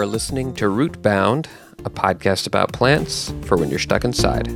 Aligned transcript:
are 0.00 0.06
listening 0.06 0.54
to 0.54 0.64
Rootbound, 0.64 1.44
a 1.80 1.90
podcast 1.90 2.46
about 2.46 2.72
plants 2.72 3.34
for 3.42 3.58
when 3.58 3.68
you're 3.68 3.78
stuck 3.78 4.02
inside. 4.02 4.46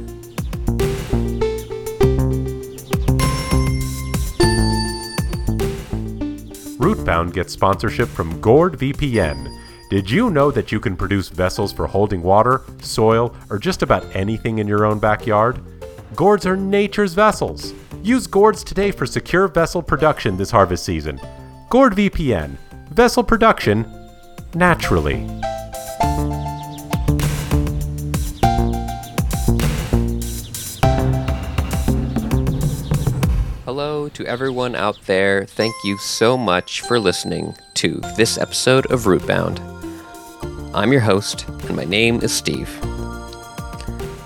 Rootbound 6.81 7.35
gets 7.35 7.53
sponsorship 7.53 8.09
from 8.09 8.41
Gourd 8.41 8.79
VPN. 8.79 9.55
Did 9.91 10.11
you 10.11 10.31
know 10.31 10.51
that 10.51 10.73
you 10.73 10.81
can 10.81 10.97
produce 10.97 11.29
vessels 11.29 11.75
for 11.75 11.87
holding 11.87 12.23
water, 12.23 12.63
soil, 12.81 13.37
or 13.51 13.59
just 13.59 13.83
about 13.83 14.07
anything 14.17 14.61
in 14.61 14.67
your 14.67 14.87
own 14.87 14.99
backyard? 14.99 15.63
Gourds 16.17 16.47
are 16.47 16.57
nature's 16.57 17.13
vessels. 17.13 17.75
Use 18.03 18.27
gourds 18.27 18.65
today 18.65 18.91
for 18.91 19.05
secure 19.05 19.47
vessel 19.49 19.83
production 19.83 20.39
this 20.39 20.51
harvest 20.51 20.87
season. 20.87 21.21
Gourd 21.69 21.95
VPN. 21.95 22.57
Vessel 22.91 23.23
production 23.23 24.04
naturally. 24.55 25.27
Hello 33.65 34.09
to 34.11 34.27
everyone 34.27 34.75
out 34.77 35.01
there. 35.07 35.45
Thank 35.47 35.75
you 35.85 35.99
so 35.99 36.37
much 36.37 36.83
for 36.83 37.01
listening 37.01 37.57
to 37.75 38.01
this 38.17 38.39
episode 38.39 38.87
of 38.93 39.03
Rootbound. 39.03 39.61
I'm 40.75 40.93
your 40.93 41.01
host, 41.01 41.49
and 41.49 41.77
my 41.77 41.85
name 41.85 42.21
is 42.21 42.33
Steve. 42.33 42.69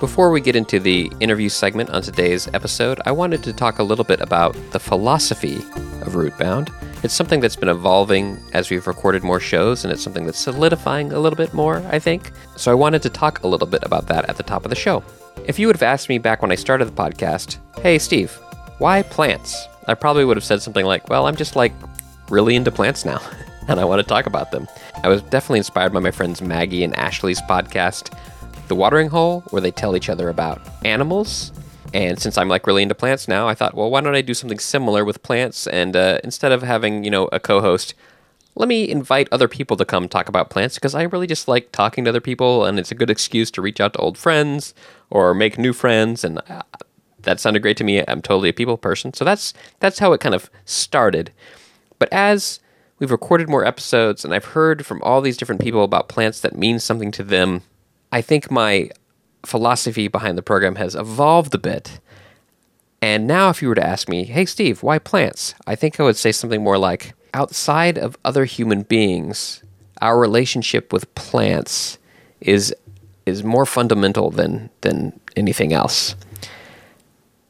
Before 0.01 0.31
we 0.31 0.41
get 0.41 0.55
into 0.55 0.79
the 0.79 1.11
interview 1.21 1.49
segment 1.49 1.91
on 1.91 2.03
today's 2.03 2.47
episode, 2.55 3.01
I 3.05 3.11
wanted 3.11 3.43
to 3.43 3.53
talk 3.53 3.79
a 3.79 3.83
little 3.83 4.05
bit 4.05 4.21
about 4.21 4.57
the 4.71 4.79
philosophy 4.79 5.57
of 5.57 6.15
Rootbound. 6.15 6.73
It's 7.05 7.15
something 7.15 7.39
that's 7.39 7.55
been 7.55 7.69
evolving 7.69 8.39
as 8.55 8.71
we've 8.71 8.87
recorded 8.89 9.23
more 9.23 9.39
shows, 9.39 9.85
and 9.85 9.93
it's 9.93 10.03
something 10.03 10.27
that's 10.27 10.39
solidifying 10.39 11.13
a 11.13 11.19
little 11.21 11.37
bit 11.37 11.55
more, 11.55 11.79
I 11.91 12.01
think. 12.01 12.33
So 12.57 12.73
I 12.73 12.75
wanted 12.75 13.03
to 13.03 13.09
talk 13.09 13.45
a 13.45 13.47
little 13.47 13.69
bit 13.69 13.85
about 13.85 14.09
that 14.09 14.29
at 14.29 14.37
the 14.37 14.43
top 14.43 14.65
of 14.65 14.71
the 14.71 14.77
show. 14.77 15.05
If 15.47 15.61
you 15.61 15.69
would 15.69 15.77
have 15.77 15.83
asked 15.85 16.09
me 16.09 16.19
back 16.19 16.43
when 16.43 16.51
I 16.51 16.57
started 16.57 16.87
the 16.87 16.93
podcast, 16.93 17.59
hey, 17.83 18.01
Steve, 18.01 18.33
why 18.79 19.03
plants? 19.03 19.69
I 19.87 19.95
probably 19.95 20.25
would 20.25 20.37
have 20.37 20.45
said 20.45 20.61
something 20.61 20.85
like, 20.85 21.09
well, 21.09 21.27
I'm 21.27 21.37
just 21.37 21.55
like 21.55 21.73
really 22.31 22.57
into 22.57 22.73
plants 22.73 23.05
now, 23.05 23.21
and 23.69 23.79
I 23.79 23.85
want 23.85 24.03
to 24.03 24.07
talk 24.07 24.27
about 24.27 24.51
them. 24.51 24.67
I 25.05 25.09
was 25.09 25.23
definitely 25.23 25.59
inspired 25.59 25.93
by 25.93 26.01
my 26.01 26.11
friends 26.11 26.43
Maggie 26.43 26.83
and 26.83 26.97
Ashley's 26.97 27.41
podcast, 27.43 28.13
The 28.67 28.75
Watering 28.75 29.09
Hole, 29.09 29.43
where 29.51 29.63
they 29.63 29.71
tell 29.71 29.95
each 29.95 30.09
other 30.09 30.31
about 30.31 30.61
animals. 30.85 31.53
And 31.95 32.21
since 32.21 32.37
I'm 32.37 32.49
like 32.49 32.67
really 32.67 32.83
into 32.83 32.95
plants 32.95 33.29
now, 33.29 33.49
I 33.49 33.55
thought, 33.55 33.75
well, 33.75 33.91
why 33.91 34.01
don't 34.01 34.15
I 34.15 34.21
do 34.21 34.35
something 34.35 34.59
similar 34.59 35.05
with 35.05 35.23
plants? 35.23 35.67
And 35.67 35.97
uh, 35.97 36.19
instead 36.23 36.53
of 36.53 36.63
having, 36.63 37.05
you 37.05 37.11
know, 37.11 37.29
a 37.33 37.41
co 37.41 37.61
host, 37.61 37.95
let 38.55 38.69
me 38.69 38.89
invite 38.89 39.29
other 39.31 39.49
people 39.49 39.77
to 39.77 39.85
come 39.85 40.09
talk 40.09 40.29
about 40.29 40.51
plants 40.51 40.75
because 40.75 40.95
I 40.95 41.05
really 41.05 41.27
just 41.27 41.49
like 41.49 41.71
talking 41.73 42.05
to 42.05 42.11
other 42.11 42.21
people 42.21 42.65
and 42.65 42.79
it's 42.79 42.91
a 42.91 42.95
good 42.97 43.09
excuse 43.09 43.51
to 43.53 43.63
reach 43.63 43.81
out 43.81 43.93
to 43.95 44.01
old 44.01 44.19
friends 44.19 44.75
or 45.11 45.33
make 45.33 45.59
new 45.59 45.73
friends. 45.73 46.25
And 46.25 46.41
uh, 46.49 46.63
that 47.23 47.41
sounded 47.41 47.63
great 47.63 47.77
to 47.79 47.85
me. 47.85 48.05
I'm 48.07 48.21
totally 48.21 48.49
a 48.49 48.53
people 48.53 48.77
person. 48.77 49.15
So 49.15 49.25
that's 49.25 49.55
that's 49.81 50.01
how 50.01 50.13
it 50.13 50.21
kind 50.21 50.35
of 50.35 50.51
started. 50.65 51.33
But 51.99 52.13
as 52.13 52.61
we've 52.99 53.11
recorded 53.11 53.49
more 53.49 53.65
episodes 53.65 54.25
and 54.25 54.35
I've 54.35 54.45
heard 54.47 54.85
from 54.85 55.01
all 55.03 55.21
these 55.21 55.37
different 55.37 55.61
people 55.61 55.85
about 55.85 56.09
plants 56.09 56.41
that 56.41 56.57
mean 56.57 56.81
something 56.81 57.13
to 57.13 57.23
them, 57.23 57.63
I 58.11 58.23
think 58.23 58.51
my 58.51 58.91
philosophy 59.45 60.09
behind 60.09 60.37
the 60.37 60.43
program 60.43 60.77
has 60.77 60.95
evolved 60.95 61.55
a 61.55 61.59
bit. 61.59 62.01
And 63.01 63.27
now 63.27 63.49
if 63.51 63.63
you 63.63 63.69
were 63.69 63.75
to 63.77 63.87
ask 63.87 64.09
me, 64.09 64.25
"Hey 64.25 64.45
Steve, 64.45 64.83
why 64.83 64.99
plants?" 64.99 65.55
I 65.67 65.75
think 65.75 66.01
I 66.01 66.03
would 66.03 66.17
say 66.17 66.33
something 66.33 66.63
more 66.63 66.79
like 66.79 67.15
outside 67.33 67.97
of 67.99 68.19
other 68.25 68.45
human 68.45 68.83
beings, 68.83 69.63
our 70.03 70.19
relationship 70.19 70.93
with 70.93 71.13
plants 71.15 71.99
is 72.41 72.75
is 73.27 73.45
more 73.45 73.67
fundamental 73.67 74.31
than 74.31 74.71
than 74.81 75.19
anything 75.37 75.73
else 75.73 76.17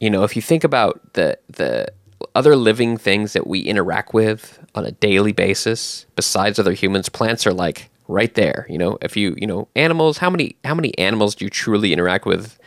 you 0.01 0.11
know, 0.11 0.25
if 0.25 0.37
you 0.37 0.43
think 0.43 0.65
about 0.65 1.13
the 1.15 1.39
the 1.49 1.89
other 2.35 2.57
living 2.57 2.97
things 2.97 3.33
that 3.33 3.47
we 3.47 3.61
interact 3.61 4.15
with 4.15 4.59
on 4.75 4.85
a 4.85 4.93
daily 4.93 5.33
basis, 5.33 6.07
besides 6.15 6.59
other 6.59 6.73
humans, 6.73 7.09
plants 7.09 7.47
are 7.47 7.53
like 7.53 7.91
right 8.09 8.35
there. 8.35 8.67
You 8.69 8.79
know, 8.79 8.99
if 9.01 9.17
you 9.17 9.35
you 9.39 9.47
know 9.47 9.69
animals, 9.77 10.19
how 10.19 10.31
many 10.31 10.57
how 10.65 10.75
many 10.75 10.97
animals 10.99 11.35
do 11.35 11.45
you 11.45 11.51
truly 11.51 11.93
interact 11.93 12.27
with 12.27 12.59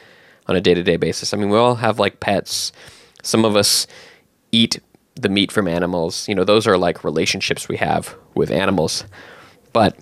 on 0.47 0.55
a 0.55 0.61
day 0.61 0.73
to 0.73 0.83
day 0.83 0.97
basis? 0.97 1.33
I 1.33 1.37
mean, 1.37 1.49
we 1.49 1.57
all 1.57 1.75
have 1.75 1.99
like 1.99 2.19
pets. 2.19 2.71
Some 3.23 3.43
of 3.43 3.55
us 3.55 3.87
eat 4.51 4.79
the 5.15 5.29
meat 5.29 5.51
from 5.51 5.67
animals. 5.67 6.27
You 6.27 6.35
know, 6.35 6.43
those 6.43 6.67
are 6.67 6.77
like 6.77 7.03
relationships 7.03 7.67
we 7.67 7.77
have 7.77 8.15
with 8.35 8.51
animals. 8.51 9.03
But 9.73 9.97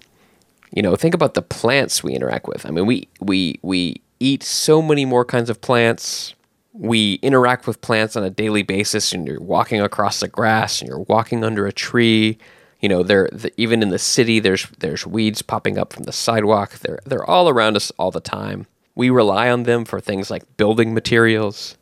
you 0.72 0.84
know, 0.84 0.96
think 0.96 1.16
about 1.16 1.34
the 1.34 1.42
plants 1.42 2.04
we 2.04 2.14
interact 2.14 2.48
with. 2.48 2.66
I 2.66 2.70
mean, 2.70 2.86
we 2.86 3.08
we 3.20 3.60
we 3.64 4.02
eat 4.20 4.44
so 4.44 4.82
many 4.82 5.06
more 5.06 5.26
kinds 5.26 5.50
of 5.50 5.62
plants 5.62 6.36
we 6.74 7.16
interact 7.16 7.68
with 7.68 7.82
plants 7.82 8.16
on 8.16 8.24
a 8.24 8.30
daily 8.30 8.64
basis 8.64 9.12
and 9.12 9.28
you're 9.28 9.42
walking 9.42 9.82
across 9.82 10.20
the 10.20 10.28
grass 10.28 10.80
and 10.80 10.88
you're 10.88 11.00
walking 11.00 11.44
under 11.44 11.66
a 11.66 11.74
tree 11.74 12.38
you 12.80 12.90
know 12.90 13.04
they're 13.04 13.30
the, 13.32 13.52
even 13.58 13.82
in 13.82 13.90
the 13.90 14.00
city 14.00 14.40
there's 14.40 14.68
there's 14.80 15.06
weeds 15.06 15.42
popping 15.42 15.78
up 15.78 15.94
from 15.94 16.04
the 16.04 16.12
sidewalk. 16.12 16.80
They're 16.80 17.00
they're 17.06 17.26
all 17.26 17.50
around 17.50 17.76
us 17.76 17.92
all 17.98 18.12
the 18.12 18.20
time. 18.20 18.68
We 18.96 19.10
rely 19.10 19.50
on 19.50 19.64
them 19.64 19.86
for 19.86 20.00
things 20.00 20.30
like 20.30 20.58
building 20.58 20.94
materials 20.94 21.76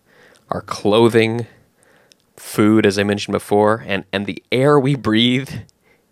our 0.50 0.62
clothing 0.62 1.46
food 2.38 2.86
as 2.86 2.98
i 2.98 3.04
mentioned 3.04 3.34
before 3.34 3.84
and 3.86 4.06
and 4.14 4.26
the 4.28 4.42
air 4.50 4.80
we 4.80 4.96
breathe 4.96 5.50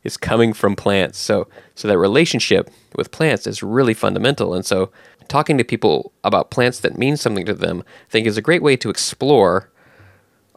is 0.06 0.16
coming 0.16 0.54
from 0.54 0.78
plants. 0.78 1.18
So 1.20 1.50
so 1.74 1.90
that 1.90 1.98
relationship 1.98 2.70
with 2.96 3.12
plants 3.12 3.46
is 3.46 3.62
really 3.62 3.94
fundamental. 3.94 4.54
And 4.54 4.66
so 4.66 4.92
talking 5.28 5.58
to 5.58 5.66
people 5.66 6.14
about 6.24 6.52
plants 6.52 6.80
that 6.80 6.98
mean 6.98 7.18
something 7.18 7.46
to 7.48 7.54
them, 7.54 7.84
I 8.08 8.12
think 8.12 8.28
is 8.28 8.38
a 8.38 8.42
great 8.42 8.62
way 8.62 8.78
to 8.78 8.90
explore 8.90 9.70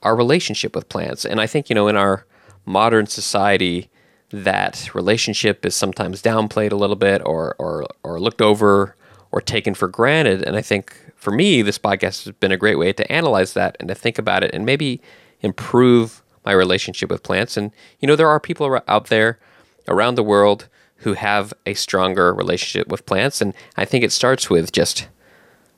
our 0.03 0.15
relationship 0.15 0.77
with 0.77 0.89
plants. 0.89 1.25
And 1.25 1.41
I 1.41 1.49
think, 1.49 1.69
you 1.69 1.75
know, 1.75 1.89
in 1.89 1.97
our 1.97 2.25
modern 2.67 3.07
society, 3.07 3.91
that 4.31 4.95
relationship 4.95 5.65
is 5.65 5.75
sometimes 5.75 6.23
downplayed 6.23 6.73
a 6.73 6.77
little 6.77 6.97
bit 6.97 7.23
or, 7.25 7.57
or, 7.59 7.87
or 8.03 8.21
looked 8.21 8.43
over 8.43 8.97
or 9.31 9.41
taken 9.41 9.75
for 9.75 9.89
granted. 9.89 10.43
And 10.43 10.57
I 10.57 10.63
think 10.63 10.95
for 11.17 11.31
me, 11.31 11.63
this 11.63 11.79
podcast 11.79 12.25
has 12.25 12.35
been 12.39 12.53
a 12.53 12.57
great 12.57 12.79
way 12.79 12.93
to 12.93 13.13
analyze 13.13 13.55
that 13.55 13.77
and 13.81 13.89
to 13.89 13.95
think 13.95 14.19
about 14.19 14.45
it 14.45 14.53
and 14.55 14.65
maybe 14.65 15.01
improve 15.41 16.23
my 16.45 16.53
relationship 16.53 17.11
with 17.11 17.23
plants. 17.23 17.57
And, 17.57 17.73
you 18.01 18.07
know, 18.07 18.17
there 18.17 18.29
are 18.29 18.41
people 18.41 18.81
out 18.87 19.07
there 19.07 19.39
around 19.87 20.15
the 20.15 20.23
world 20.23 20.69
who 20.99 21.15
have 21.15 21.55
a 21.65 21.75
stronger 21.75 22.35
relationship 22.35 22.89
with 22.89 23.07
plants. 23.07 23.41
And 23.41 23.55
I 23.77 23.85
think 23.85 24.05
it 24.05 24.13
starts 24.13 24.51
with 24.51 24.73
just 24.73 25.09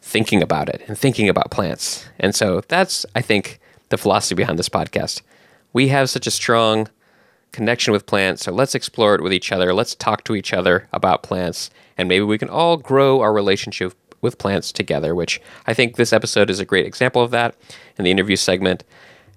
thinking 0.03 0.43
about 0.43 0.69
it 0.69 0.83
and 0.89 0.99
thinking 0.99 1.29
about 1.29 1.51
plants. 1.51 2.07
And 2.19 2.35
so 2.35 2.63
that's, 2.69 3.05
I 3.15 3.21
think, 3.21 3.61
the 3.91 3.99
philosophy 3.99 4.35
behind 4.35 4.59
this 4.59 4.69
podcast. 4.69 5.23
We 5.73 5.89
have 5.89 6.09
such 6.11 6.27
a 6.27 6.31
strong 6.31 6.89
connection 7.53 7.93
with 7.93 8.07
plants, 8.07 8.45
so 8.45 8.53
let's 8.53 8.75
explore 8.75 9.15
it 9.15 9.23
with 9.23 9.33
each 9.33 9.53
other. 9.53 9.73
Let's 9.73 9.95
talk 9.95 10.25
to 10.25 10.35
each 10.35 10.53
other 10.53 10.89
about 10.93 11.23
plants, 11.23 11.71
and 11.99 12.09
maybe 12.09 12.25
we 12.25 12.39
can 12.39 12.49
all 12.49 12.77
grow 12.77 13.21
our 13.21 13.33
relationship 13.33 13.95
with 14.21 14.39
plants 14.39 14.73
together, 14.73 15.15
which 15.15 15.41
I 15.67 15.75
think 15.75 15.97
this 15.97 16.13
episode 16.13 16.51
is 16.51 16.61
a 16.61 16.65
great 16.65 16.87
example 16.87 17.23
of 17.23 17.31
that 17.31 17.55
in 17.97 18.05
the 18.05 18.11
interview 18.11 18.37
segment. 18.37 18.85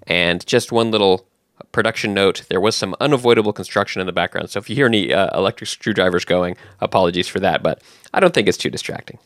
And 0.06 0.46
just 0.46 0.72
one 0.72 0.90
little 0.90 1.26
production 1.72 2.12
note 2.14 2.42
there 2.48 2.60
was 2.60 2.76
some 2.76 2.94
unavoidable 3.00 3.52
construction 3.52 4.00
in 4.00 4.06
the 4.06 4.12
background. 4.12 4.50
So 4.50 4.58
if 4.58 4.68
you 4.68 4.76
hear 4.76 4.86
any 4.86 5.12
uh, 5.12 5.36
electric 5.36 5.68
screwdrivers 5.68 6.24
going, 6.24 6.56
apologies 6.80 7.28
for 7.28 7.40
that, 7.40 7.62
but 7.62 7.82
I 8.12 8.20
don't 8.20 8.34
think 8.34 8.48
it's 8.48 8.58
too 8.58 8.70
distracting. 8.70 9.18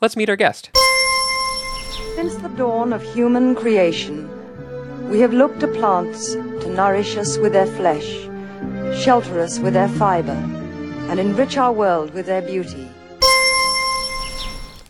Let's 0.00 0.16
meet 0.16 0.30
our 0.30 0.36
guest. 0.36 0.70
Since 2.14 2.36
the 2.36 2.48
dawn 2.48 2.92
of 2.92 3.02
human 3.14 3.54
creation, 3.54 4.28
we 5.10 5.20
have 5.20 5.32
looked 5.32 5.60
to 5.60 5.68
plants 5.68 6.34
to 6.34 6.70
nourish 6.70 7.16
us 7.16 7.38
with 7.38 7.52
their 7.52 7.66
flesh, 7.66 8.28
shelter 8.96 9.40
us 9.40 9.58
with 9.58 9.74
their 9.74 9.88
fiber, 9.88 10.32
and 11.08 11.18
enrich 11.18 11.56
our 11.56 11.72
world 11.72 12.12
with 12.14 12.26
their 12.26 12.42
beauty. 12.42 12.88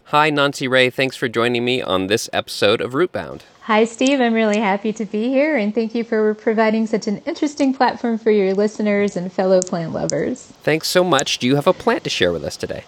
Hi, 0.06 0.28
Nancy 0.28 0.66
Rae. 0.66 0.90
Thanks 0.90 1.16
for 1.16 1.28
joining 1.28 1.64
me 1.64 1.80
on 1.80 2.08
this 2.08 2.28
episode 2.32 2.80
of 2.80 2.92
Rootbound. 2.92 3.42
Hi, 3.62 3.84
Steve. 3.84 4.20
I'm 4.20 4.34
really 4.34 4.58
happy 4.58 4.92
to 4.94 5.04
be 5.04 5.28
here, 5.28 5.56
and 5.56 5.72
thank 5.72 5.94
you 5.94 6.02
for 6.02 6.34
providing 6.34 6.88
such 6.88 7.06
an 7.06 7.18
interesting 7.18 7.72
platform 7.72 8.18
for 8.18 8.32
your 8.32 8.52
listeners 8.52 9.16
and 9.16 9.32
fellow 9.32 9.60
plant 9.60 9.92
lovers. 9.92 10.42
Thanks 10.64 10.88
so 10.88 11.04
much. 11.04 11.38
Do 11.38 11.46
you 11.46 11.54
have 11.54 11.68
a 11.68 11.72
plant 11.72 12.02
to 12.02 12.10
share 12.10 12.32
with 12.32 12.42
us 12.42 12.56
today? 12.56 12.82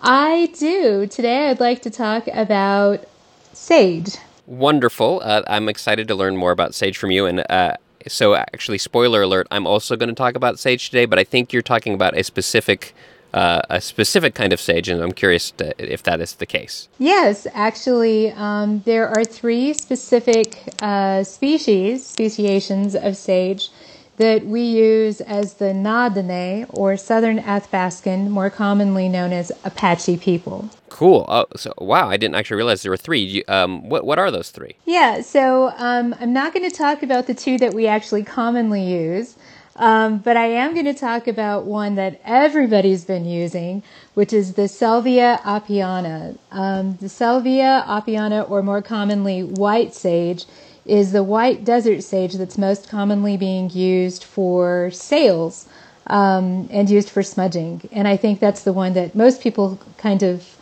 I 0.00 0.52
do. 0.56 1.08
Today, 1.08 1.48
I'd 1.48 1.58
like 1.58 1.82
to 1.82 1.90
talk 1.90 2.28
about 2.28 3.04
sage. 3.52 4.16
Wonderful. 4.46 5.22
Uh, 5.24 5.42
I'm 5.48 5.68
excited 5.68 6.06
to 6.06 6.14
learn 6.14 6.36
more 6.36 6.52
about 6.52 6.74
sage 6.74 6.96
from 6.96 7.10
you. 7.10 7.26
And 7.26 7.44
uh, 7.50 7.74
so, 8.08 8.34
actually, 8.34 8.78
spoiler 8.78 9.22
alert, 9.22 9.46
I'm 9.50 9.66
also 9.66 9.96
going 9.96 10.08
to 10.08 10.14
talk 10.14 10.34
about 10.34 10.58
sage 10.58 10.90
today, 10.90 11.06
but 11.06 11.18
I 11.18 11.24
think 11.24 11.52
you're 11.52 11.62
talking 11.62 11.94
about 11.94 12.16
a 12.16 12.22
specific 12.24 12.94
uh, 13.34 13.60
a 13.68 13.80
specific 13.80 14.34
kind 14.34 14.52
of 14.52 14.60
sage, 14.60 14.88
and 14.88 15.02
I'm 15.02 15.12
curious 15.12 15.50
to, 15.52 15.74
if 15.92 16.02
that 16.04 16.20
is 16.20 16.34
the 16.34 16.46
case. 16.46 16.88
Yes, 16.98 17.46
actually, 17.52 18.32
um, 18.32 18.80
there 18.86 19.08
are 19.08 19.24
three 19.24 19.74
specific 19.74 20.56
uh, 20.80 21.22
species, 21.22 22.06
speciations 22.06 22.94
of 22.94 23.14
sage 23.16 23.68
that 24.16 24.46
we 24.46 24.62
use 24.62 25.20
as 25.20 25.54
the 25.54 25.74
Na 25.74 26.08
Dene 26.08 26.66
or 26.70 26.96
Southern 26.96 27.38
Athabascan, 27.38 28.28
more 28.28 28.50
commonly 28.50 29.08
known 29.08 29.32
as 29.32 29.52
Apache 29.64 30.18
people. 30.18 30.70
Cool. 30.88 31.26
Oh, 31.28 31.46
so 31.56 31.74
wow, 31.78 32.08
I 32.08 32.16
didn't 32.16 32.36
actually 32.36 32.56
realize 32.56 32.82
there 32.82 32.90
were 32.90 32.96
three. 32.96 33.20
You, 33.20 33.44
um, 33.48 33.88
what 33.88 34.04
what 34.06 34.18
are 34.18 34.30
those 34.30 34.50
three? 34.50 34.76
Yeah, 34.84 35.20
so 35.20 35.72
um, 35.76 36.14
I'm 36.20 36.32
not 36.32 36.54
going 36.54 36.68
to 36.68 36.74
talk 36.74 37.02
about 37.02 37.26
the 37.26 37.34
two 37.34 37.58
that 37.58 37.74
we 37.74 37.86
actually 37.86 38.22
commonly 38.22 38.84
use, 38.84 39.36
um, 39.76 40.18
but 40.18 40.36
I 40.36 40.46
am 40.46 40.72
going 40.72 40.86
to 40.86 40.94
talk 40.94 41.26
about 41.26 41.64
one 41.64 41.96
that 41.96 42.20
everybody's 42.24 43.04
been 43.04 43.26
using, 43.26 43.82
which 44.14 44.32
is 44.32 44.54
the 44.54 44.68
Salvia 44.68 45.40
apiana. 45.44 46.38
Um, 46.50 46.96
the 46.96 47.08
Salvia 47.08 47.84
apiana, 47.86 48.48
or 48.48 48.62
more 48.62 48.80
commonly 48.80 49.42
white 49.42 49.94
sage, 49.94 50.46
is 50.86 51.12
the 51.12 51.22
white 51.22 51.64
desert 51.64 52.02
sage 52.02 52.34
that's 52.34 52.58
most 52.58 52.88
commonly 52.88 53.36
being 53.36 53.70
used 53.70 54.24
for 54.24 54.90
sales 54.92 55.68
um, 56.06 56.68
and 56.70 56.88
used 56.88 57.10
for 57.10 57.22
smudging. 57.22 57.88
And 57.92 58.06
I 58.06 58.16
think 58.16 58.40
that's 58.40 58.62
the 58.62 58.72
one 58.72 58.92
that 58.94 59.14
most 59.14 59.40
people 59.40 59.78
kind 59.98 60.22
of 60.22 60.56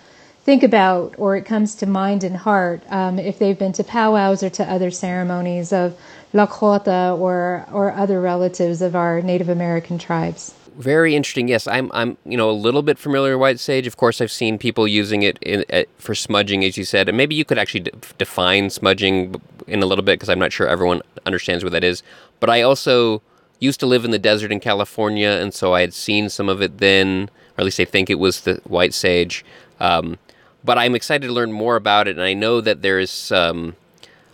think 0.45 0.63
about 0.63 1.15
or 1.17 1.37
it 1.37 1.45
comes 1.45 1.75
to 1.77 1.87
mind 1.87 2.23
and 2.23 2.37
heart 2.37 2.83
um, 2.91 3.19
if 3.19 3.39
they've 3.39 3.59
been 3.59 3.73
to 3.73 3.85
powwows 3.85 4.43
or 4.43 4.51
to 4.51 4.65
other 4.65 4.91
ceremonies 4.91 5.73
of 5.73 5.99
Lakota 6.35 7.19
or 7.19 7.65
or 7.73 7.93
other 7.93 8.21
relatives 8.21 8.83
of 8.83 8.95
our 8.95 9.23
Native 9.23 9.49
American 9.49 9.99
tribes. 9.99 10.53
Very 10.77 11.15
interesting. 11.15 11.47
Yes, 11.47 11.69
I'm 11.69 11.91
I'm 11.95 12.19
you 12.27 12.37
know 12.37 12.51
a 12.51 12.53
little 12.53 12.83
bit 12.83 12.99
familiar 12.99 13.39
with 13.39 13.43
white 13.43 13.61
sage. 13.61 13.87
Of 13.87 13.97
course, 13.97 14.21
I've 14.21 14.33
seen 14.33 14.59
people 14.59 14.89
using 14.89 15.23
it 15.23 15.39
in, 15.41 15.65
uh, 15.73 15.85
for 15.99 16.15
smudging, 16.17 16.65
as 16.65 16.77
you 16.77 16.85
said, 16.85 17.09
and 17.09 17.17
maybe 17.17 17.37
you 17.37 17.45
could 17.45 17.59
actually 17.59 17.81
de- 17.81 17.93
define 18.19 18.69
smudging 18.71 19.41
in 19.67 19.83
a 19.83 19.87
little 19.87 20.05
bit 20.05 20.15
because 20.15 20.29
I'm 20.29 20.39
not 20.39 20.53
sure 20.53 20.67
everyone 20.67 21.03
understands 21.27 21.65
what 21.65 21.73
that 21.73 21.85
is. 21.85 22.03
But 22.41 22.51
I 22.51 22.63
also 22.63 23.23
used 23.61 23.81
to 23.81 23.87
live 23.87 24.05
in 24.05 24.11
the 24.11 24.19
desert 24.19 24.53
in 24.53 24.61
California, 24.61 25.29
and 25.29 25.55
so 25.55 25.75
I 25.75 25.81
had 25.81 25.95
seen 25.95 26.29
some 26.29 26.49
of 26.49 26.61
it 26.61 26.79
then, 26.79 27.31
or 27.57 27.61
at 27.61 27.65
least 27.65 27.81
I 27.81 27.85
think 27.85 28.11
it 28.11 28.19
was 28.19 28.43
the 28.43 28.61
white 28.65 28.95
sage. 28.95 29.45
Um, 29.81 30.19
but 30.63 30.79
I'm 30.79 30.95
excited 30.95 31.27
to 31.27 31.33
learn 31.33 31.53
more 31.53 31.77
about 31.77 32.09
it, 32.09 32.17
and 32.17 32.25
I 32.25 32.35
know 32.35 32.61
that 32.61 32.83
there's, 32.83 33.31
um, 33.33 33.77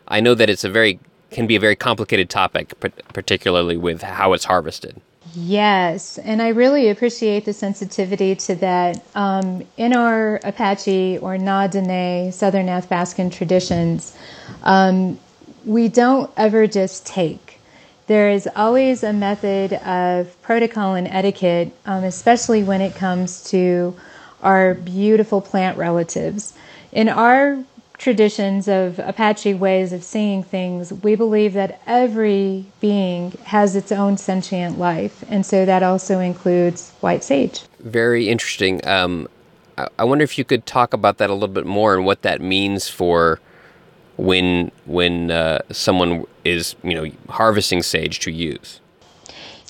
I 0.08 0.20
know 0.20 0.34
that 0.34 0.50
it's 0.50 0.64
a 0.64 0.70
very 0.70 0.98
can 1.30 1.46
be 1.46 1.56
a 1.56 1.60
very 1.60 1.76
complicated 1.76 2.28
topic, 2.28 2.74
particularly 3.12 3.76
with 3.76 4.02
how 4.02 4.32
it's 4.32 4.46
harvested. 4.46 5.00
Yes, 5.34 6.18
and 6.18 6.42
I 6.42 6.48
really 6.48 6.88
appreciate 6.88 7.44
the 7.44 7.52
sensitivity 7.52 8.34
to 8.36 8.54
that. 8.56 9.02
Um, 9.14 9.64
in 9.76 9.94
our 9.94 10.40
Apache 10.44 11.18
or 11.18 11.38
Na 11.38 11.66
Dene 11.66 12.32
Southern 12.32 12.66
Athabascan 12.66 13.32
traditions, 13.32 14.16
um, 14.62 15.18
we 15.64 15.88
don't 15.88 16.30
ever 16.36 16.66
just 16.66 17.06
take. 17.06 17.60
There 18.06 18.30
is 18.30 18.48
always 18.56 19.02
a 19.04 19.12
method 19.12 19.74
of 19.74 20.40
protocol 20.42 20.94
and 20.94 21.06
etiquette, 21.08 21.72
um, 21.86 22.04
especially 22.04 22.62
when 22.64 22.80
it 22.80 22.94
comes 22.96 23.44
to 23.50 23.94
our 24.42 24.74
beautiful 24.74 25.40
plant 25.40 25.78
relatives. 25.78 26.54
In 26.92 27.08
our 27.08 27.62
traditions 28.00 28.66
of 28.66 28.98
Apache 28.98 29.54
ways 29.54 29.92
of 29.92 30.02
seeing 30.02 30.42
things, 30.42 30.90
we 30.90 31.14
believe 31.14 31.52
that 31.52 31.82
every 31.86 32.64
being 32.80 33.32
has 33.44 33.76
its 33.76 33.92
own 33.92 34.16
sentient 34.16 34.78
life, 34.78 35.22
and 35.28 35.44
so 35.44 35.66
that 35.66 35.82
also 35.82 36.18
includes 36.18 36.92
white 37.00 37.22
sage. 37.22 37.62
Very 37.78 38.28
interesting. 38.28 38.84
Um, 38.88 39.28
I 39.98 40.04
wonder 40.04 40.24
if 40.24 40.38
you 40.38 40.44
could 40.44 40.64
talk 40.64 40.94
about 40.94 41.18
that 41.18 41.28
a 41.28 41.34
little 41.34 41.54
bit 41.54 41.66
more 41.66 41.94
and 41.94 42.06
what 42.06 42.22
that 42.22 42.40
means 42.40 42.88
for 42.88 43.38
when 44.16 44.70
when 44.86 45.30
uh, 45.30 45.60
someone 45.70 46.26
is 46.44 46.76
you 46.82 46.94
know 46.94 47.10
harvesting 47.28 47.82
sage 47.82 48.18
to 48.20 48.30
use. 48.30 48.80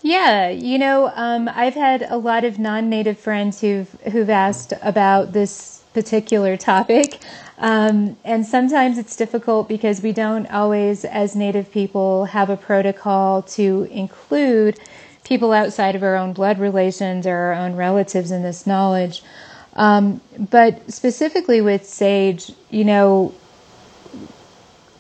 Yeah, 0.03 0.49
you 0.49 0.79
know, 0.79 1.13
um, 1.15 1.51
I've 1.53 1.75
had 1.75 2.03
a 2.09 2.17
lot 2.17 2.45
of 2.45 2.59
non-native 2.59 3.19
friends 3.19 3.61
who've 3.61 3.91
who've 4.13 4.31
asked 4.31 4.73
about 4.83 5.33
this 5.33 5.80
particular 5.93 6.57
topic, 6.57 7.19
um, 7.59 8.17
and 8.25 8.47
sometimes 8.47 8.97
it's 8.97 9.17
difficult 9.17 9.69
because 9.69 10.03
we 10.03 10.13
don't 10.13 10.47
always, 10.47 11.05
as 11.05 11.37
native 11.37 11.71
people, 11.71 12.27
have 12.27 12.49
a 12.49 12.57
protocol 12.57 13.43
to 13.43 13.89
include 13.91 14.79
people 15.25 15.53
outside 15.53 15.95
of 15.95 16.03
our 16.03 16.17
own 16.17 16.33
blood 16.33 16.59
relations 16.59 17.27
or 17.27 17.35
our 17.35 17.55
own 17.55 17.77
relatives 17.77 18.31
in 18.31 18.43
this 18.43 18.67
knowledge. 18.67 19.23
Um, 19.75 20.21
but 20.39 20.91
specifically 20.91 21.61
with 21.61 21.87
sage, 21.87 22.53
you 22.71 22.85
know, 22.85 23.35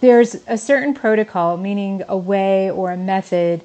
there's 0.00 0.36
a 0.46 0.56
certain 0.56 0.94
protocol, 0.94 1.56
meaning 1.56 2.02
a 2.08 2.16
way 2.16 2.70
or 2.70 2.90
a 2.90 2.96
method 2.96 3.62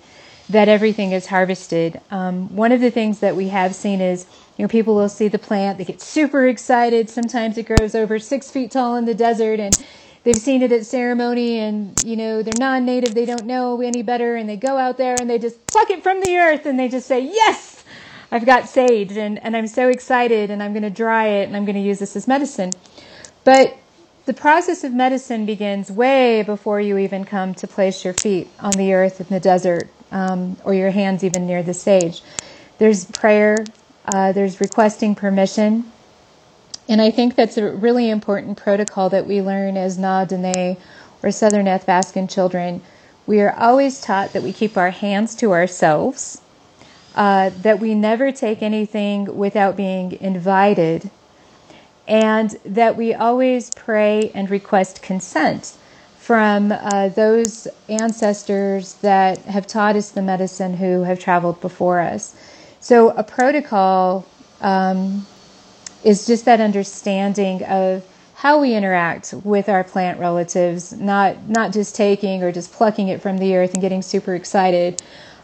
that 0.49 0.67
everything 0.67 1.11
is 1.11 1.27
harvested. 1.27 1.99
Um, 2.11 2.55
one 2.55 2.71
of 2.71 2.81
the 2.81 2.91
things 2.91 3.19
that 3.19 3.35
we 3.35 3.49
have 3.49 3.73
seen 3.75 4.01
is, 4.01 4.25
you 4.57 4.63
know, 4.63 4.69
people 4.69 4.95
will 4.95 5.09
see 5.09 5.27
the 5.27 5.39
plant, 5.39 5.77
they 5.77 5.85
get 5.85 6.01
super 6.01 6.47
excited. 6.47 7.09
Sometimes 7.09 7.57
it 7.57 7.65
grows 7.65 7.93
over 7.95 8.19
six 8.19 8.49
feet 8.49 8.71
tall 8.71 8.95
in 8.95 9.05
the 9.05 9.13
desert, 9.13 9.59
and 9.59 9.75
they've 10.23 10.35
seen 10.35 10.61
it 10.61 10.71
at 10.71 10.85
ceremony, 10.85 11.59
and 11.59 12.01
you 12.05 12.15
know, 12.15 12.41
they're 12.41 12.53
non-native, 12.57 13.13
they 13.13 13.25
don't 13.25 13.45
know 13.45 13.81
any 13.81 14.01
better, 14.01 14.35
and 14.35 14.47
they 14.47 14.57
go 14.57 14.77
out 14.77 14.97
there 14.97 15.15
and 15.19 15.29
they 15.29 15.37
just 15.37 15.65
pluck 15.67 15.89
it 15.89 16.03
from 16.03 16.21
the 16.21 16.37
earth, 16.37 16.65
and 16.65 16.79
they 16.79 16.87
just 16.87 17.07
say, 17.07 17.19
"Yes, 17.19 17.83
I've 18.31 18.45
got 18.45 18.69
sage, 18.69 19.11
and 19.17 19.43
and 19.43 19.55
I'm 19.57 19.67
so 19.67 19.89
excited, 19.89 20.49
and 20.49 20.63
I'm 20.63 20.73
going 20.73 20.83
to 20.83 20.89
dry 20.89 21.27
it, 21.27 21.47
and 21.47 21.55
I'm 21.55 21.65
going 21.65 21.75
to 21.75 21.81
use 21.81 21.99
this 21.99 22.15
as 22.15 22.27
medicine." 22.27 22.71
But 23.43 23.77
the 24.25 24.33
process 24.33 24.83
of 24.83 24.91
medicine 24.93 25.45
begins 25.45 25.91
way 25.91 26.41
before 26.41 26.81
you 26.81 26.97
even 26.97 27.25
come 27.25 27.53
to 27.55 27.67
place 27.67 28.03
your 28.03 28.13
feet 28.13 28.47
on 28.59 28.71
the 28.71 28.93
earth 28.93 29.21
in 29.21 29.27
the 29.27 29.39
desert 29.39 29.87
um, 30.11 30.57
or 30.63 30.73
your 30.73 30.89
hands 30.89 31.23
even 31.23 31.45
near 31.45 31.61
the 31.61 31.75
sage. 31.75 32.23
There's 32.79 33.05
prayer, 33.05 33.57
uh, 34.13 34.31
there's 34.31 34.61
requesting 34.61 35.15
permission. 35.15 35.91
And 36.87 37.01
I 37.01 37.09
think 37.11 37.35
that's 37.35 37.57
a 37.57 37.71
really 37.71 38.09
important 38.09 38.57
protocol 38.57 39.09
that 39.09 39.25
we 39.25 39.41
learn 39.41 39.75
as 39.77 39.97
Na 39.97 40.25
Dene 40.25 40.77
or 41.23 41.31
Southern 41.31 41.65
Athabascan 41.65 42.29
children. 42.29 42.81
We 43.25 43.41
are 43.41 43.55
always 43.57 43.99
taught 44.01 44.33
that 44.33 44.43
we 44.43 44.53
keep 44.53 44.77
our 44.77 44.91
hands 44.91 45.33
to 45.37 45.51
ourselves, 45.51 46.41
uh, 47.15 47.49
that 47.61 47.79
we 47.79 47.95
never 47.95 48.31
take 48.31 48.61
anything 48.61 49.35
without 49.35 49.75
being 49.75 50.11
invited, 50.21 51.09
and 52.07 52.51
that 52.63 52.95
we 52.95 53.15
always 53.15 53.71
pray 53.75 54.31
and 54.35 54.49
request 54.51 55.01
consent 55.01 55.73
from 56.19 56.71
uh, 56.71 57.09
those 57.09 57.67
ancestors 57.89 58.95
that 58.95 59.39
have 59.39 59.65
taught 59.65 59.95
us 59.95 60.11
the 60.11 60.21
medicine 60.21 60.77
who 60.77 61.03
have 61.03 61.19
traveled 61.19 61.59
before 61.61 61.99
us. 61.99 62.35
So, 62.85 63.09
a 63.09 63.23
protocol 63.23 64.27
um, 64.61 65.25
is 66.03 66.27
just 66.27 66.45
that 66.45 66.61
understanding 66.61 67.63
of 67.63 68.05
how 68.35 68.61
we 68.61 68.75
interact 68.75 69.33
with 69.43 69.69
our 69.69 69.83
plant 69.83 70.19
relatives, 70.19 70.93
not 70.93 71.49
not 71.49 71.73
just 71.73 71.95
taking 71.95 72.43
or 72.43 72.51
just 72.51 72.71
plucking 72.71 73.07
it 73.07 73.23
from 73.23 73.39
the 73.39 73.55
earth 73.55 73.73
and 73.73 73.81
getting 73.81 74.03
super 74.03 74.35
excited, 74.35 75.01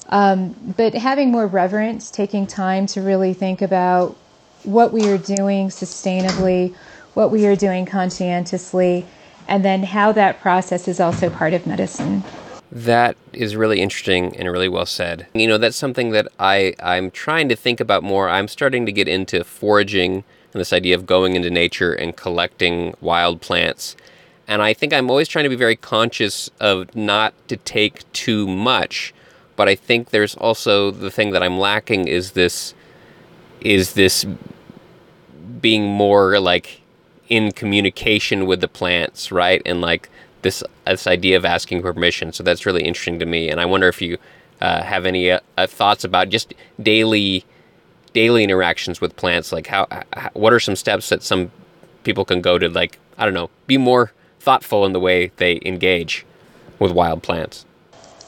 um, 0.10 0.54
but 0.78 0.94
having 0.94 1.32
more 1.32 1.48
reverence, 1.48 2.12
taking 2.12 2.46
time 2.46 2.86
to 2.86 3.02
really 3.02 3.34
think 3.34 3.64
about 3.64 4.16
what 4.62 4.94
we 4.94 5.08
are 5.10 5.18
doing 5.18 5.70
sustainably, 5.70 6.76
what 7.16 7.32
we 7.32 7.48
are 7.48 7.56
doing 7.56 7.88
conscientiously, 7.88 9.08
and 9.48 9.66
then 9.66 9.82
how 9.82 10.12
that 10.12 10.40
process 10.42 10.88
is 10.88 11.00
also 11.00 11.28
part 11.28 11.56
of 11.56 11.66
medicine. 11.66 12.24
That 12.72 13.18
is 13.34 13.56
really 13.56 13.82
interesting 13.82 14.36
and 14.38 14.50
really 14.50 14.70
well 14.70 14.86
said. 14.86 15.28
You 15.34 15.48
know, 15.48 15.58
that's 15.58 15.76
something 15.76 16.12
that 16.12 16.28
I, 16.40 16.74
I'm 16.82 17.12
trying 17.12 17.50
to 17.50 17.56
think 17.56 17.80
about 17.80 18.04
more. 18.04 18.30
I'm 18.30 18.48
starting 18.48 18.86
to 18.86 18.92
get 18.92 19.08
into 19.08 19.44
foraging 19.44 20.24
and 20.54 20.60
this 20.60 20.74
idea 20.74 20.96
of 20.96 21.06
going 21.06 21.36
into 21.36 21.50
nature 21.50 21.94
and 21.94 22.16
collecting 22.16 22.96
wild 23.02 23.42
plants. 23.42 23.96
And 24.48 24.62
I 24.62 24.74
think 24.74 24.94
I'm 24.94 25.10
always 25.10 25.28
trying 25.28 25.44
to 25.44 25.50
be 25.50 25.56
very 25.56 25.76
conscious 25.76 26.50
of 26.60 26.94
not 26.96 27.34
to 27.48 27.58
take 27.58 28.10
too 28.12 28.48
much. 28.48 29.14
But 29.56 29.70
I 29.70 29.76
think 29.76 30.10
there's 30.10 30.36
also 30.36 30.92
the 30.92 31.12
thing 31.12 31.32
that 31.32 31.44
I'm 31.44 31.60
lacking 31.60 32.08
is 32.08 32.32
this 32.32 32.74
is 33.62 33.94
this 33.94 34.26
being 35.62 35.86
more 35.86 36.40
like 36.40 36.82
in 37.30 37.52
communication 37.52 38.46
with 38.46 38.60
the 38.60 38.68
plants, 38.68 39.32
right? 39.32 39.62
And 39.66 39.80
like 39.80 40.10
this 40.42 40.64
this 40.86 41.08
idea 41.08 41.38
of 41.38 41.46
asking 41.46 41.82
permission. 41.82 42.34
So 42.34 42.44
that's 42.44 42.66
really 42.66 42.84
interesting 42.84 43.20
to 43.20 43.26
me. 43.26 43.50
And 43.50 43.60
I 43.60 43.66
wonder 43.66 43.88
if 43.88 44.02
you 44.02 44.18
uh, 44.62 44.84
have 44.84 45.06
any 45.06 45.32
uh, 45.32 45.40
uh, 45.58 45.68
thoughts 45.68 46.04
about 46.04 46.30
just 46.30 46.54
daily 46.82 47.46
daily 48.14 48.44
interactions 48.44 49.02
with 49.02 49.16
plants. 49.16 49.52
Like 49.52 49.68
how, 49.68 49.88
how, 50.14 50.30
what 50.34 50.54
are 50.54 50.60
some 50.60 50.76
steps 50.76 51.10
that 51.10 51.24
some 51.24 51.52
people 52.04 52.26
can 52.26 52.42
go 52.42 52.58
to 52.58 52.70
like 52.70 53.00
I 53.18 53.26
don't 53.26 53.34
know 53.34 53.50
be 53.68 53.78
more 53.78 54.12
thoughtful 54.40 54.86
in 54.86 54.94
the 54.94 55.00
way 55.00 55.32
they 55.38 55.62
engage 55.66 56.26
with 56.80 56.92
wild 56.92 57.24
plants. 57.24 57.66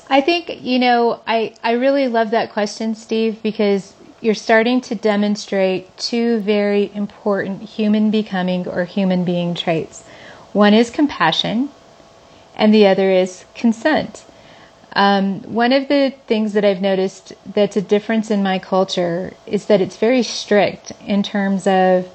I 0.10 0.22
think 0.22 0.62
you 0.62 0.80
know 0.80 1.22
I 1.28 1.56
I 1.64 1.74
really 1.74 2.08
love 2.08 2.32
that 2.32 2.52
question, 2.52 2.96
Steve, 2.96 3.42
because 3.42 3.94
you're 4.22 4.34
starting 4.34 4.80
to 4.80 4.96
demonstrate 4.96 5.96
two 5.98 6.40
very 6.40 6.90
important 6.96 7.62
human 7.62 8.10
becoming 8.10 8.68
or 8.68 8.86
human 8.86 9.26
being 9.26 9.54
traits. 9.54 10.04
One 10.54 10.74
is 10.74 10.90
compassion, 10.90 11.70
and 12.56 12.74
the 12.74 12.88
other 12.88 13.10
is 13.10 13.46
consent. 13.56 14.26
Um, 14.96 15.42
one 15.42 15.74
of 15.74 15.88
the 15.88 16.14
things 16.28 16.54
that 16.54 16.64
I've 16.64 16.82
noticed 16.82 17.34
that's 17.46 17.76
a 17.76 17.82
difference 17.82 18.30
in 18.30 18.44
my 18.44 18.60
culture 18.60 19.34
is 19.48 19.66
that 19.66 19.82
it's 19.82 19.98
very 19.98 20.22
strict 20.22 20.92
in 21.06 21.24
terms 21.24 21.66
of 21.66 22.08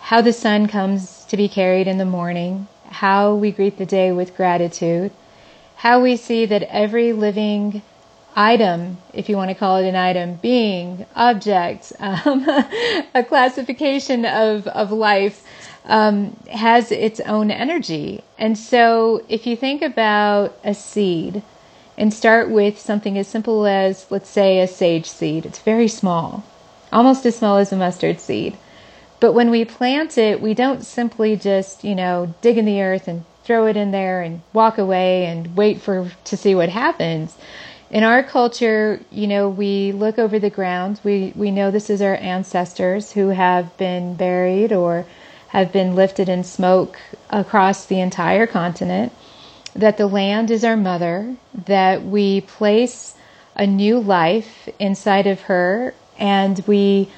how 0.00 0.20
the 0.20 0.32
sun 0.32 0.66
comes 0.66 1.24
to 1.26 1.36
be 1.36 1.48
carried 1.48 1.86
in 1.86 1.96
the 1.96 2.04
morning, 2.04 2.68
how 2.90 3.34
we 3.34 3.50
greet 3.50 3.78
the 3.78 3.86
day 3.86 4.12
with 4.12 4.36
gratitude, 4.36 5.10
how 5.76 6.02
we 6.02 6.16
see 6.16 6.44
that 6.44 6.62
every 6.64 7.14
living 7.14 7.80
item, 8.36 8.98
if 9.12 9.28
you 9.28 9.36
want 9.36 9.50
to 9.50 9.54
call 9.54 9.76
it 9.78 9.88
an 9.88 9.96
item, 9.96 10.34
being, 10.36 11.06
object, 11.16 11.92
um, 12.00 12.46
a 13.14 13.24
classification 13.26 14.24
of, 14.26 14.66
of 14.68 14.92
life, 14.92 15.44
um, 15.86 16.36
has 16.50 16.92
its 16.92 17.20
own 17.20 17.50
energy. 17.50 18.22
And 18.38 18.56
so 18.56 19.24
if 19.28 19.46
you 19.46 19.56
think 19.56 19.82
about 19.82 20.56
a 20.64 20.74
seed, 20.74 21.42
and 21.96 22.12
start 22.12 22.50
with 22.50 22.80
something 22.80 23.18
as 23.18 23.28
simple 23.28 23.66
as, 23.66 24.06
let's 24.10 24.28
say, 24.28 24.60
a 24.60 24.66
sage 24.66 25.06
seed. 25.06 25.46
It's 25.46 25.58
very 25.58 25.88
small, 25.88 26.42
almost 26.92 27.26
as 27.26 27.36
small 27.36 27.58
as 27.58 27.72
a 27.72 27.76
mustard 27.76 28.20
seed. 28.20 28.56
But 29.20 29.34
when 29.34 29.50
we 29.50 29.64
plant 29.64 30.18
it, 30.18 30.40
we 30.40 30.54
don't 30.54 30.84
simply 30.84 31.36
just, 31.36 31.84
you 31.84 31.94
know, 31.94 32.34
dig 32.40 32.58
in 32.58 32.64
the 32.64 32.82
earth 32.82 33.06
and 33.06 33.24
throw 33.44 33.66
it 33.66 33.76
in 33.76 33.90
there 33.90 34.22
and 34.22 34.40
walk 34.52 34.78
away 34.78 35.26
and 35.26 35.56
wait 35.56 35.80
for 35.80 36.10
to 36.24 36.36
see 36.36 36.54
what 36.54 36.70
happens. 36.70 37.36
In 37.90 38.04
our 38.04 38.22
culture, 38.22 39.00
you 39.10 39.26
know, 39.26 39.48
we 39.48 39.92
look 39.92 40.18
over 40.18 40.38
the 40.38 40.50
ground. 40.50 40.98
We 41.04 41.32
we 41.36 41.50
know 41.50 41.70
this 41.70 41.90
is 41.90 42.00
our 42.00 42.16
ancestors 42.16 43.12
who 43.12 43.28
have 43.28 43.76
been 43.76 44.14
buried 44.14 44.72
or 44.72 45.04
have 45.52 45.70
been 45.70 45.94
lifted 45.94 46.30
in 46.30 46.42
smoke 46.42 46.98
across 47.28 47.84
the 47.84 48.00
entire 48.00 48.46
continent 48.46 49.12
that 49.74 49.98
the 49.98 50.06
land 50.06 50.50
is 50.50 50.64
our 50.64 50.78
mother, 50.78 51.36
that 51.66 52.02
we 52.02 52.40
place 52.40 53.14
a 53.54 53.66
new 53.66 54.00
life 54.00 54.66
inside 54.78 55.26
of 55.26 55.42
her, 55.42 55.92
and 56.18 56.64
we 56.66 57.10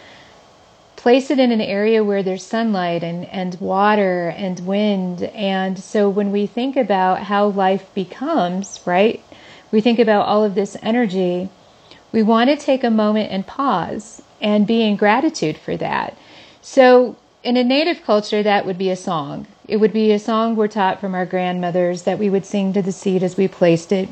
place 0.96 1.30
it 1.30 1.38
in 1.38 1.52
an 1.52 1.60
area 1.60 2.02
where 2.02 2.24
there's 2.24 2.44
sunlight 2.44 3.04
and, 3.04 3.24
and 3.26 3.60
water 3.60 4.34
and 4.36 4.66
wind. 4.66 5.22
And 5.22 5.78
so 5.78 6.10
when 6.10 6.32
we 6.32 6.48
think 6.48 6.76
about 6.76 7.22
how 7.22 7.46
life 7.46 7.92
becomes, 7.94 8.80
right, 8.84 9.22
we 9.70 9.80
think 9.80 10.00
about 10.00 10.26
all 10.26 10.42
of 10.42 10.56
this 10.56 10.76
energy, 10.82 11.50
we 12.10 12.24
want 12.24 12.50
to 12.50 12.56
take 12.56 12.82
a 12.82 12.90
moment 12.90 13.30
and 13.30 13.46
pause 13.46 14.22
and 14.40 14.66
be 14.66 14.82
in 14.82 14.96
gratitude 14.96 15.56
for 15.56 15.76
that. 15.76 16.18
So 16.62 17.16
in 17.44 17.58
a 17.58 17.62
native 17.62 18.02
culture, 18.02 18.42
that 18.42 18.64
would 18.64 18.78
be 18.78 18.90
a 18.90 18.96
song. 18.96 19.46
It 19.68 19.76
would 19.76 19.92
be 19.92 20.12
a 20.12 20.18
song 20.18 20.56
we're 20.56 20.66
taught 20.68 21.00
from 21.00 21.14
our 21.14 21.26
grandmothers 21.26 22.02
that 22.02 22.18
we 22.18 22.30
would 22.30 22.46
sing 22.46 22.72
to 22.72 22.82
the 22.82 22.90
seed 22.90 23.22
as 23.22 23.36
we 23.36 23.48
placed 23.48 23.92
it, 23.92 24.08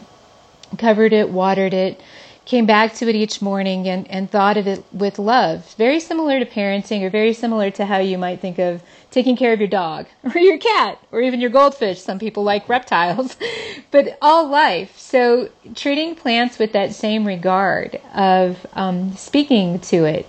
covered 0.78 1.14
it, 1.14 1.30
watered 1.30 1.72
it, 1.72 2.00
came 2.44 2.66
back 2.66 2.92
to 2.94 3.08
it 3.08 3.14
each 3.14 3.40
morning 3.40 3.88
and, 3.88 4.08
and 4.10 4.30
thought 4.30 4.56
of 4.56 4.66
it 4.66 4.84
with 4.92 5.18
love. 5.18 5.74
Very 5.76 6.00
similar 6.00 6.38
to 6.38 6.44
parenting 6.44 7.02
or 7.02 7.10
very 7.10 7.32
similar 7.32 7.70
to 7.70 7.86
how 7.86 7.98
you 7.98 8.18
might 8.18 8.40
think 8.40 8.58
of 8.58 8.82
taking 9.10 9.36
care 9.36 9.52
of 9.52 9.60
your 9.60 9.68
dog 9.68 10.06
or 10.34 10.38
your 10.38 10.58
cat 10.58 10.98
or 11.10 11.22
even 11.22 11.40
your 11.40 11.50
goldfish. 11.50 12.00
Some 12.00 12.18
people 12.18 12.42
like 12.42 12.68
reptiles, 12.68 13.36
but 13.90 14.18
all 14.20 14.48
life. 14.48 14.98
So 14.98 15.50
treating 15.74 16.14
plants 16.16 16.58
with 16.58 16.72
that 16.72 16.94
same 16.94 17.26
regard 17.26 18.00
of 18.14 18.66
um, 18.74 19.16
speaking 19.16 19.78
to 19.80 20.04
it, 20.04 20.26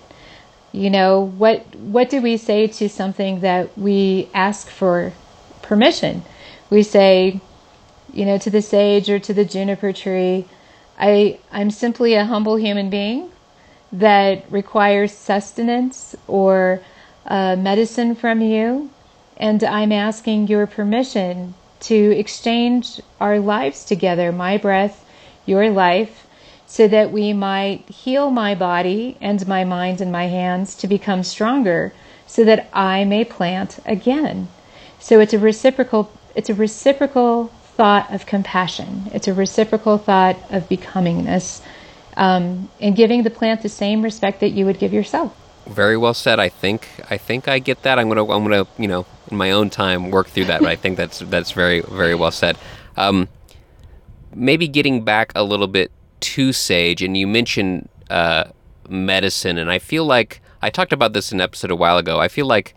you 0.74 0.90
know, 0.90 1.20
what 1.20 1.64
what 1.76 2.10
do 2.10 2.20
we 2.20 2.36
say 2.36 2.66
to 2.66 2.88
something 2.88 3.40
that 3.40 3.78
we 3.78 4.28
ask 4.34 4.68
for 4.68 5.12
permission? 5.62 6.24
We 6.68 6.82
say, 6.82 7.40
you 8.12 8.26
know, 8.26 8.38
to 8.38 8.50
the 8.50 8.60
sage 8.60 9.08
or 9.08 9.20
to 9.20 9.32
the 9.32 9.44
juniper 9.44 9.92
tree, 9.92 10.46
I 10.98 11.38
I'm 11.52 11.70
simply 11.70 12.14
a 12.14 12.24
humble 12.24 12.56
human 12.56 12.90
being 12.90 13.30
that 13.92 14.50
requires 14.50 15.12
sustenance 15.12 16.16
or 16.26 16.80
uh, 17.24 17.54
medicine 17.54 18.16
from 18.16 18.40
you, 18.40 18.90
and 19.36 19.62
I'm 19.62 19.92
asking 19.92 20.48
your 20.48 20.66
permission 20.66 21.54
to 21.82 22.18
exchange 22.18 23.00
our 23.20 23.38
lives 23.38 23.84
together, 23.84 24.32
my 24.32 24.56
breath, 24.56 25.08
your 25.46 25.70
life, 25.70 26.26
so 26.66 26.88
that 26.88 27.12
we 27.12 27.32
might 27.32 27.88
heal 27.88 28.30
my 28.30 28.54
body 28.54 29.16
and 29.20 29.46
my 29.46 29.64
mind 29.64 30.00
and 30.00 30.10
my 30.10 30.26
hands 30.26 30.74
to 30.76 30.86
become 30.86 31.22
stronger 31.22 31.92
so 32.26 32.44
that 32.44 32.68
I 32.72 33.04
may 33.04 33.24
plant 33.24 33.78
again. 33.84 34.48
So 34.98 35.20
it's 35.20 35.34
a 35.34 35.38
reciprocal 35.38 36.10
it's 36.34 36.50
a 36.50 36.54
reciprocal 36.54 37.48
thought 37.76 38.12
of 38.12 38.26
compassion. 38.26 39.10
It's 39.12 39.28
a 39.28 39.34
reciprocal 39.34 39.98
thought 39.98 40.36
of 40.50 40.68
becomingness, 40.68 41.60
um, 42.16 42.70
and 42.80 42.96
giving 42.96 43.22
the 43.22 43.30
plant 43.30 43.62
the 43.62 43.68
same 43.68 44.02
respect 44.02 44.40
that 44.40 44.50
you 44.50 44.64
would 44.66 44.78
give 44.78 44.92
yourself. 44.92 45.36
Very 45.66 45.96
well 45.96 46.14
said. 46.14 46.38
I 46.38 46.48
think 46.48 46.88
I 47.10 47.16
think 47.16 47.48
I 47.48 47.58
get 47.58 47.82
that. 47.82 47.98
I'm 47.98 48.08
gonna 48.08 48.26
I'm 48.30 48.42
gonna 48.42 48.66
you 48.78 48.88
know 48.88 49.06
in 49.30 49.36
my 49.36 49.50
own 49.50 49.70
time 49.70 50.10
work 50.10 50.28
through 50.28 50.46
that. 50.46 50.60
but 50.60 50.68
I 50.68 50.76
think 50.76 50.96
that's 50.96 51.20
that's 51.20 51.52
very 51.52 51.80
very 51.80 52.14
well 52.14 52.30
said. 52.30 52.56
Um, 52.96 53.28
maybe 54.34 54.68
getting 54.68 55.04
back 55.04 55.32
a 55.34 55.42
little 55.42 55.66
bit 55.66 55.90
to 56.20 56.52
sage, 56.52 57.02
and 57.02 57.16
you 57.16 57.26
mentioned 57.26 57.88
uh, 58.10 58.44
medicine, 58.88 59.58
and 59.58 59.70
I 59.70 59.78
feel 59.78 60.04
like 60.04 60.40
I 60.62 60.70
talked 60.70 60.92
about 60.92 61.12
this 61.12 61.32
in 61.32 61.40
an 61.40 61.44
episode 61.44 61.70
a 61.70 61.76
while 61.76 61.98
ago. 61.98 62.20
I 62.20 62.28
feel 62.28 62.46
like 62.46 62.74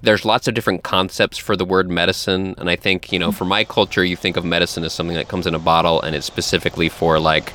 there's 0.00 0.24
lots 0.24 0.46
of 0.46 0.54
different 0.54 0.84
concepts 0.84 1.36
for 1.38 1.56
the 1.56 1.64
word 1.64 1.90
medicine, 1.90 2.54
and 2.58 2.70
I 2.70 2.76
think 2.76 3.12
you 3.12 3.18
know, 3.18 3.32
for 3.32 3.44
my 3.44 3.64
culture, 3.64 4.04
you 4.04 4.16
think 4.16 4.36
of 4.36 4.44
medicine 4.44 4.84
as 4.84 4.92
something 4.92 5.16
that 5.16 5.28
comes 5.28 5.46
in 5.46 5.54
a 5.54 5.58
bottle, 5.58 6.00
and 6.00 6.14
it's 6.14 6.26
specifically 6.26 6.88
for 6.88 7.18
like, 7.18 7.52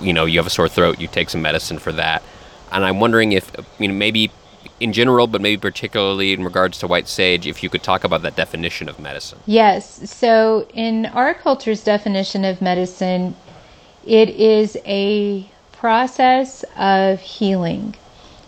you 0.00 0.12
know, 0.12 0.24
you 0.24 0.38
have 0.38 0.46
a 0.46 0.50
sore 0.50 0.68
throat, 0.68 1.00
you 1.00 1.08
take 1.08 1.30
some 1.30 1.42
medicine 1.42 1.78
for 1.78 1.92
that. 1.92 2.22
And 2.72 2.84
I'm 2.84 3.00
wondering 3.00 3.32
if 3.32 3.50
you 3.78 3.88
know 3.88 3.94
maybe 3.94 4.30
in 4.80 4.92
general, 4.92 5.26
but 5.26 5.40
maybe 5.40 5.60
particularly 5.60 6.32
in 6.32 6.44
regards 6.44 6.78
to 6.78 6.86
white 6.86 7.08
sage, 7.08 7.46
if 7.46 7.62
you 7.62 7.70
could 7.70 7.82
talk 7.82 8.04
about 8.04 8.22
that 8.22 8.36
definition 8.36 8.88
of 8.88 8.98
medicine. 8.98 9.38
Yes. 9.46 10.10
So, 10.10 10.66
in 10.74 11.06
our 11.06 11.34
culture's 11.34 11.84
definition 11.84 12.44
of 12.44 12.60
medicine, 12.60 13.36
it 14.06 14.30
is 14.30 14.76
a 14.86 15.48
process 15.72 16.64
of 16.76 17.20
healing. 17.20 17.94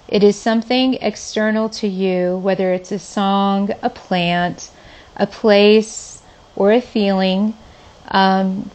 It 0.09 0.23
is 0.23 0.37
something 0.37 0.95
external 0.95 1.69
to 1.71 1.89
you, 1.89 2.39
whether 2.39 2.73
it's 2.73 2.93
a 2.93 2.99
song, 2.99 3.71
a 3.83 3.91
plant, 3.91 4.71
a 5.17 5.27
place, 5.27 6.23
or 6.55 6.73
a 6.73 6.81
feeling. 6.81 7.55
Um, 8.09 8.71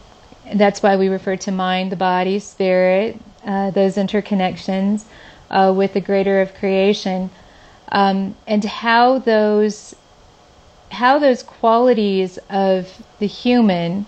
that's 0.54 0.82
why 0.82 0.96
we 0.96 1.08
refer 1.08 1.36
to 1.36 1.50
mind, 1.50 1.90
the 1.90 1.96
body, 1.96 2.38
spirit, 2.38 3.18
uh, 3.44 3.70
those 3.70 3.96
interconnections 3.96 5.04
uh, 5.50 5.72
with 5.74 5.94
the 5.94 6.00
greater 6.00 6.40
of 6.40 6.54
creation, 6.54 7.30
um, 7.90 8.34
and 8.46 8.64
how 8.64 9.18
those 9.18 9.94
how 10.90 11.18
those 11.18 11.42
qualities 11.42 12.38
of 12.50 13.02
the 13.18 13.26
human 13.26 14.04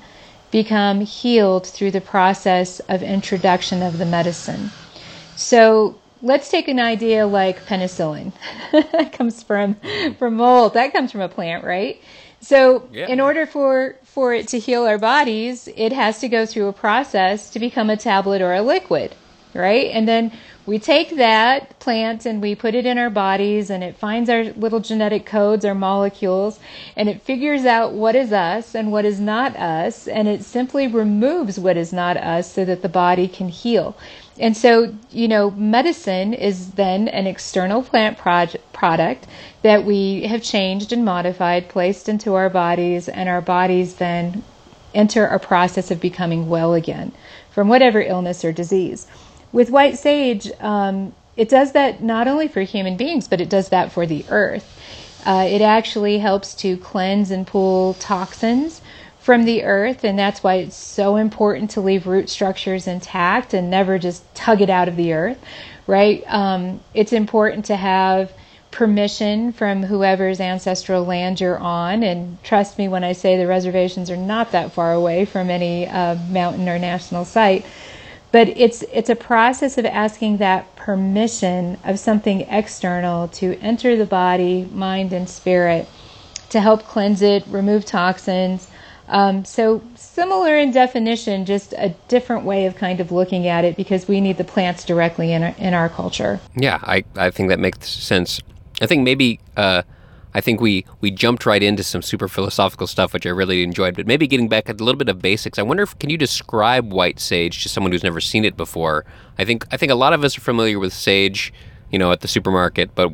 become 0.54 1.00
healed 1.00 1.66
through 1.66 1.90
the 1.90 2.00
process 2.00 2.78
of 2.88 3.02
introduction 3.02 3.82
of 3.82 3.98
the 3.98 4.06
medicine. 4.06 4.70
So 5.34 5.98
let's 6.22 6.48
take 6.48 6.68
an 6.68 6.78
idea 6.78 7.26
like 7.26 7.66
penicillin. 7.66 8.32
that 8.72 9.12
comes 9.12 9.42
from 9.42 9.76
from 10.16 10.36
mold. 10.36 10.74
That 10.74 10.92
comes 10.92 11.10
from 11.10 11.22
a 11.22 11.28
plant, 11.28 11.64
right? 11.64 12.00
So 12.40 12.88
yeah. 12.92 13.08
in 13.08 13.18
order 13.18 13.46
for 13.46 13.96
for 14.04 14.32
it 14.32 14.46
to 14.48 14.60
heal 14.60 14.84
our 14.84 14.96
bodies, 14.96 15.68
it 15.74 15.90
has 15.90 16.20
to 16.20 16.28
go 16.28 16.46
through 16.46 16.68
a 16.68 16.72
process 16.72 17.50
to 17.50 17.58
become 17.58 17.90
a 17.90 17.96
tablet 17.96 18.40
or 18.40 18.54
a 18.54 18.62
liquid, 18.62 19.12
right? 19.54 19.90
And 19.92 20.08
then 20.08 20.32
we 20.66 20.78
take 20.78 21.16
that 21.16 21.78
plant 21.78 22.24
and 22.24 22.40
we 22.40 22.54
put 22.54 22.74
it 22.74 22.86
in 22.86 22.96
our 22.96 23.10
bodies 23.10 23.70
and 23.70 23.84
it 23.84 23.96
finds 23.96 24.30
our 24.30 24.44
little 24.44 24.80
genetic 24.80 25.26
codes, 25.26 25.64
our 25.64 25.74
molecules, 25.74 26.58
and 26.96 27.08
it 27.08 27.22
figures 27.22 27.64
out 27.64 27.92
what 27.92 28.16
is 28.16 28.32
us 28.32 28.74
and 28.74 28.90
what 28.90 29.04
is 29.04 29.20
not 29.20 29.54
us, 29.56 30.08
and 30.08 30.26
it 30.26 30.42
simply 30.42 30.86
removes 30.86 31.58
what 31.58 31.76
is 31.76 31.92
not 31.92 32.16
us 32.16 32.50
so 32.50 32.64
that 32.64 32.82
the 32.82 32.88
body 32.88 33.28
can 33.28 33.48
heal. 33.48 33.96
And 34.38 34.56
so, 34.56 34.94
you 35.10 35.28
know, 35.28 35.50
medicine 35.52 36.34
is 36.34 36.72
then 36.72 37.06
an 37.08 37.26
external 37.26 37.82
plant 37.82 38.18
product 38.18 39.26
that 39.62 39.84
we 39.84 40.22
have 40.22 40.42
changed 40.42 40.92
and 40.92 41.04
modified, 41.04 41.68
placed 41.68 42.08
into 42.08 42.34
our 42.34 42.50
bodies, 42.50 43.08
and 43.08 43.28
our 43.28 43.40
bodies 43.40 43.96
then 43.96 44.42
enter 44.92 45.26
a 45.26 45.38
process 45.38 45.90
of 45.90 46.00
becoming 46.00 46.48
well 46.48 46.72
again 46.74 47.12
from 47.50 47.68
whatever 47.68 48.00
illness 48.00 48.44
or 48.44 48.52
disease. 48.52 49.06
With 49.54 49.70
white 49.70 49.96
sage, 49.96 50.50
um, 50.58 51.14
it 51.36 51.48
does 51.48 51.72
that 51.72 52.02
not 52.02 52.26
only 52.26 52.48
for 52.48 52.62
human 52.62 52.96
beings, 52.96 53.28
but 53.28 53.40
it 53.40 53.48
does 53.48 53.68
that 53.68 53.92
for 53.92 54.04
the 54.04 54.24
earth. 54.28 54.68
Uh, 55.24 55.46
it 55.48 55.62
actually 55.62 56.18
helps 56.18 56.56
to 56.56 56.76
cleanse 56.76 57.30
and 57.30 57.46
pull 57.46 57.94
toxins 57.94 58.82
from 59.20 59.44
the 59.44 59.62
earth, 59.62 60.02
and 60.02 60.18
that's 60.18 60.42
why 60.42 60.56
it's 60.56 60.74
so 60.74 61.14
important 61.14 61.70
to 61.70 61.80
leave 61.80 62.08
root 62.08 62.28
structures 62.28 62.88
intact 62.88 63.54
and 63.54 63.70
never 63.70 63.96
just 63.96 64.22
tug 64.34 64.60
it 64.60 64.68
out 64.68 64.88
of 64.88 64.96
the 64.96 65.12
earth, 65.12 65.40
right? 65.86 66.24
Um, 66.26 66.80
it's 66.92 67.12
important 67.12 67.66
to 67.66 67.76
have 67.76 68.32
permission 68.72 69.52
from 69.52 69.84
whoever's 69.84 70.40
ancestral 70.40 71.04
land 71.04 71.40
you're 71.40 71.60
on. 71.60 72.02
And 72.02 72.42
trust 72.42 72.76
me 72.76 72.88
when 72.88 73.04
I 73.04 73.12
say 73.12 73.36
the 73.36 73.46
reservations 73.46 74.10
are 74.10 74.16
not 74.16 74.50
that 74.50 74.72
far 74.72 74.92
away 74.92 75.26
from 75.26 75.48
any 75.48 75.86
uh, 75.86 76.16
mountain 76.28 76.68
or 76.68 76.76
national 76.76 77.24
site. 77.24 77.64
But 78.34 78.48
it's 78.48 78.82
it's 78.92 79.10
a 79.10 79.14
process 79.14 79.78
of 79.78 79.86
asking 79.86 80.38
that 80.38 80.74
permission 80.74 81.78
of 81.84 82.00
something 82.00 82.40
external 82.40 83.28
to 83.28 83.56
enter 83.60 83.94
the 83.94 84.06
body, 84.06 84.68
mind, 84.72 85.12
and 85.12 85.28
spirit 85.28 85.86
to 86.48 86.60
help 86.60 86.82
cleanse 86.82 87.22
it, 87.22 87.46
remove 87.46 87.84
toxins. 87.84 88.66
Um, 89.06 89.44
so 89.44 89.84
similar 89.94 90.56
in 90.56 90.72
definition, 90.72 91.44
just 91.44 91.74
a 91.74 91.90
different 92.08 92.44
way 92.44 92.66
of 92.66 92.74
kind 92.74 92.98
of 92.98 93.12
looking 93.12 93.46
at 93.46 93.64
it 93.64 93.76
because 93.76 94.08
we 94.08 94.20
need 94.20 94.36
the 94.36 94.42
plants 94.42 94.84
directly 94.84 95.32
in 95.32 95.44
our, 95.44 95.54
in 95.56 95.72
our 95.72 95.88
culture. 95.88 96.40
Yeah, 96.56 96.80
I, 96.82 97.04
I 97.14 97.30
think 97.30 97.50
that 97.50 97.60
makes 97.60 97.88
sense. 97.88 98.40
I 98.82 98.86
think 98.86 99.04
maybe 99.04 99.38
uh, 99.56 99.82
I 100.34 100.40
think 100.40 100.60
we 100.60 100.84
we 101.00 101.10
jumped 101.10 101.46
right 101.46 101.62
into 101.62 101.84
some 101.84 102.02
super 102.02 102.28
philosophical 102.28 102.86
stuff, 102.86 103.12
which 103.12 103.24
I 103.26 103.30
really 103.30 103.62
enjoyed. 103.62 103.94
But 103.94 104.06
maybe 104.06 104.26
getting 104.26 104.48
back 104.48 104.68
at 104.68 104.80
a 104.80 104.84
little 104.84 104.98
bit 104.98 105.08
of 105.08 105.22
basics. 105.22 105.58
I 105.58 105.62
wonder 105.62 105.84
if 105.84 105.98
can 105.98 106.10
you 106.10 106.18
describe 106.18 106.92
white 106.92 107.20
sage 107.20 107.62
to 107.62 107.68
someone 107.68 107.92
who's 107.92 108.02
never 108.02 108.20
seen 108.20 108.44
it 108.44 108.56
before? 108.56 109.04
I 109.38 109.44
think 109.44 109.66
I 109.72 109.76
think 109.76 109.92
a 109.92 109.94
lot 109.94 110.12
of 110.12 110.24
us 110.24 110.36
are 110.36 110.40
familiar 110.40 110.78
with 110.78 110.92
sage, 110.92 111.52
you 111.90 111.98
know, 111.98 112.10
at 112.10 112.20
the 112.20 112.28
supermarket. 112.28 112.94
But 112.96 113.10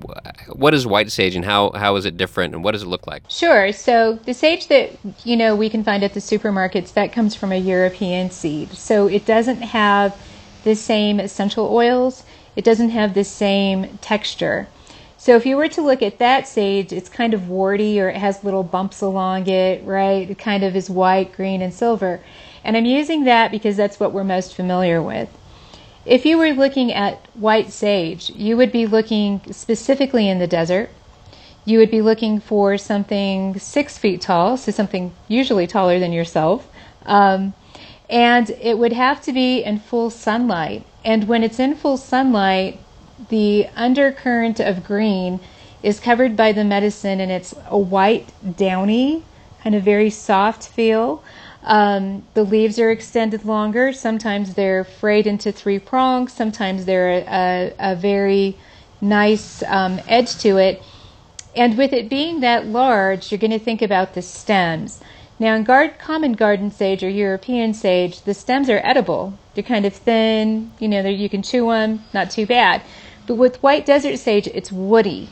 what 0.57 0.73
is 0.73 0.87
white 0.87 1.13
sage, 1.13 1.37
and 1.37 1.45
how 1.45 1.73
how 1.73 1.97
is 1.97 2.07
it 2.07 2.17
different, 2.17 2.55
and 2.55 2.65
what 2.65 2.73
does 2.73 2.83
it 2.83 2.89
look 2.89 3.07
like? 3.07 3.23
Sure. 3.29 3.71
So 3.73 4.15
the 4.25 4.33
sage 4.33 4.69
that 4.69 4.91
you 5.25 5.37
know 5.37 5.55
we 5.55 5.69
can 5.69 5.85
find 5.85 6.03
at 6.03 6.15
the 6.15 6.21
supermarkets 6.21 6.95
that 6.95 7.13
comes 7.13 7.35
from 7.35 7.53
a 7.53 7.57
European 7.57 8.31
seed. 8.31 8.73
So 8.73 9.09
it 9.09 9.27
doesn't 9.27 9.61
have 9.61 10.17
the 10.65 10.75
same 10.75 11.21
essential 11.21 11.67
oils. 11.67 12.25
It 12.57 12.65
doesn't 12.65 12.91
have 12.91 13.13
the 13.13 13.25
same 13.25 13.99
texture. 13.99 14.69
So 15.21 15.37
if 15.37 15.45
you 15.45 15.59
were 15.59 15.69
to 15.69 15.83
look 15.83 16.01
at 16.01 16.17
that 16.17 16.49
sage, 16.49 16.95
it's 16.95 17.11
kind 17.11 17.35
of 17.35 17.47
warty 17.47 18.01
or 18.01 18.09
it 18.09 18.17
has 18.17 18.43
little 18.43 18.63
bumps 18.63 19.03
along 19.03 19.49
it, 19.49 19.85
right? 19.85 20.31
It 20.31 20.39
kind 20.39 20.65
of 20.65 20.75
is 20.75 20.89
white, 20.89 21.35
green, 21.35 21.61
and 21.61 21.75
silver. 21.75 22.21
And 22.65 22.75
I'm 22.75 22.87
using 22.87 23.25
that 23.25 23.51
because 23.51 23.77
that's 23.77 24.01
what 24.01 24.15
we're 24.15 24.25
most 24.25 24.55
familiar 24.55 25.03
with. 25.03 25.29
If 26.07 26.25
you 26.25 26.39
were 26.39 26.55
looking 26.55 26.91
at 26.91 27.19
white 27.35 27.71
sage, 27.71 28.31
you 28.31 28.57
would 28.57 28.73
be 28.73 28.87
looking 28.87 29.43
specifically 29.53 30.27
in 30.27 30.39
the 30.39 30.47
desert. 30.47 30.89
You 31.67 31.77
would 31.81 31.91
be 31.91 32.01
looking 32.01 32.41
for 32.41 32.79
something 32.79 33.59
six 33.59 33.99
feet 33.99 34.23
tall, 34.23 34.57
so 34.57 34.73
something 34.73 35.13
usually 35.29 35.67
taller 35.67 35.99
than 35.99 36.15
yourself. 36.15 36.67
Um, 37.05 37.53
and 38.09 38.49
it 38.59 38.79
would 38.79 38.95
have 38.95 39.21
to 39.25 39.35
be 39.35 39.63
in 39.63 39.81
full 39.81 40.09
sunlight. 40.09 40.87
And 41.05 41.29
when 41.29 41.45
it's 41.45 41.59
in 41.59 41.75
full 41.75 41.99
sunlight, 41.99 42.81
the 43.29 43.69
undercurrent 43.77 44.61
of 44.61 44.85
green 44.85 45.41
is 45.83 46.01
covered 46.01 46.37
by 46.37 46.53
the 46.53 46.65
medicine 46.65 47.21
and 47.21 47.31
it's 47.31 47.55
a 47.67 47.79
white, 47.79 48.33
downy, 48.57 49.25
kind 49.63 49.75
of 49.75 49.83
very 49.83 50.11
soft 50.11 50.69
feel. 50.69 51.23
Um, 51.63 52.25
the 52.35 52.43
leaves 52.43 52.79
are 52.79 52.91
extended 52.91 53.45
longer. 53.45 53.93
Sometimes 53.93 54.55
they're 54.55 54.85
frayed 54.85 55.27
into 55.27 55.53
three 55.53 55.79
prongs. 55.79 56.33
Sometimes 56.33 56.87
they're 56.87 57.25
a, 57.29 57.75
a, 57.79 57.95
very 57.95 58.57
nice 59.01 59.63
um, 59.65 60.01
edge 60.09 60.37
to 60.39 60.57
it. 60.57 60.83
And 61.55 61.77
with 61.77 61.93
it 61.93 62.09
being 62.09 62.41
that 62.41 62.67
large, 62.67 63.31
you're 63.31 63.39
going 63.39 63.51
to 63.51 63.59
think 63.59 63.83
about 63.83 64.15
the 64.15 64.23
stems. 64.23 65.03
Now, 65.39 65.55
in 65.55 65.65
guard, 65.65 65.99
common 65.99 66.35
garden 66.35 66.71
sage 66.71 67.03
or 67.03 67.09
European 67.09 67.75
sage, 67.75 68.23
the 68.23 68.35
stems 68.35 68.69
are 68.71 68.81
edible. 68.85 69.39
They're 69.55 69.65
kind 69.65 69.85
of 69.85 69.95
thin, 69.95 70.73
you 70.79 70.89
know, 70.89 71.07
you 71.09 71.29
can 71.29 71.43
chew 71.43 71.71
them, 71.71 72.05
not 72.13 72.31
too 72.31 72.47
bad. 72.47 72.83
But 73.31 73.37
with 73.37 73.63
white 73.63 73.87
desert 73.87 74.17
sage, 74.17 74.49
it's 74.49 74.73
woody. 74.73 75.29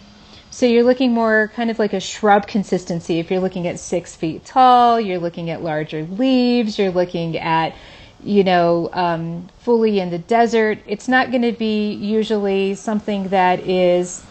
So 0.50 0.66
you're 0.66 0.84
looking 0.84 1.12
more 1.12 1.50
kind 1.56 1.68
of 1.68 1.80
like 1.80 1.92
a 1.92 1.98
shrub 1.98 2.46
consistency. 2.46 3.18
If 3.18 3.28
you're 3.28 3.40
looking 3.40 3.66
at 3.66 3.80
six 3.80 4.14
feet 4.14 4.44
tall, 4.44 5.00
you're 5.00 5.18
looking 5.18 5.50
at 5.50 5.64
larger 5.64 6.04
leaves, 6.04 6.78
you're 6.78 6.92
looking 6.92 7.36
at, 7.36 7.74
you 8.22 8.44
know, 8.44 8.88
um, 8.92 9.48
fully 9.58 9.98
in 9.98 10.10
the 10.10 10.18
desert. 10.18 10.78
It's 10.86 11.08
not 11.08 11.32
going 11.32 11.42
to 11.42 11.50
be 11.50 11.92
usually 11.92 12.76
something 12.76 13.30
that 13.30 13.58
is 13.66 14.24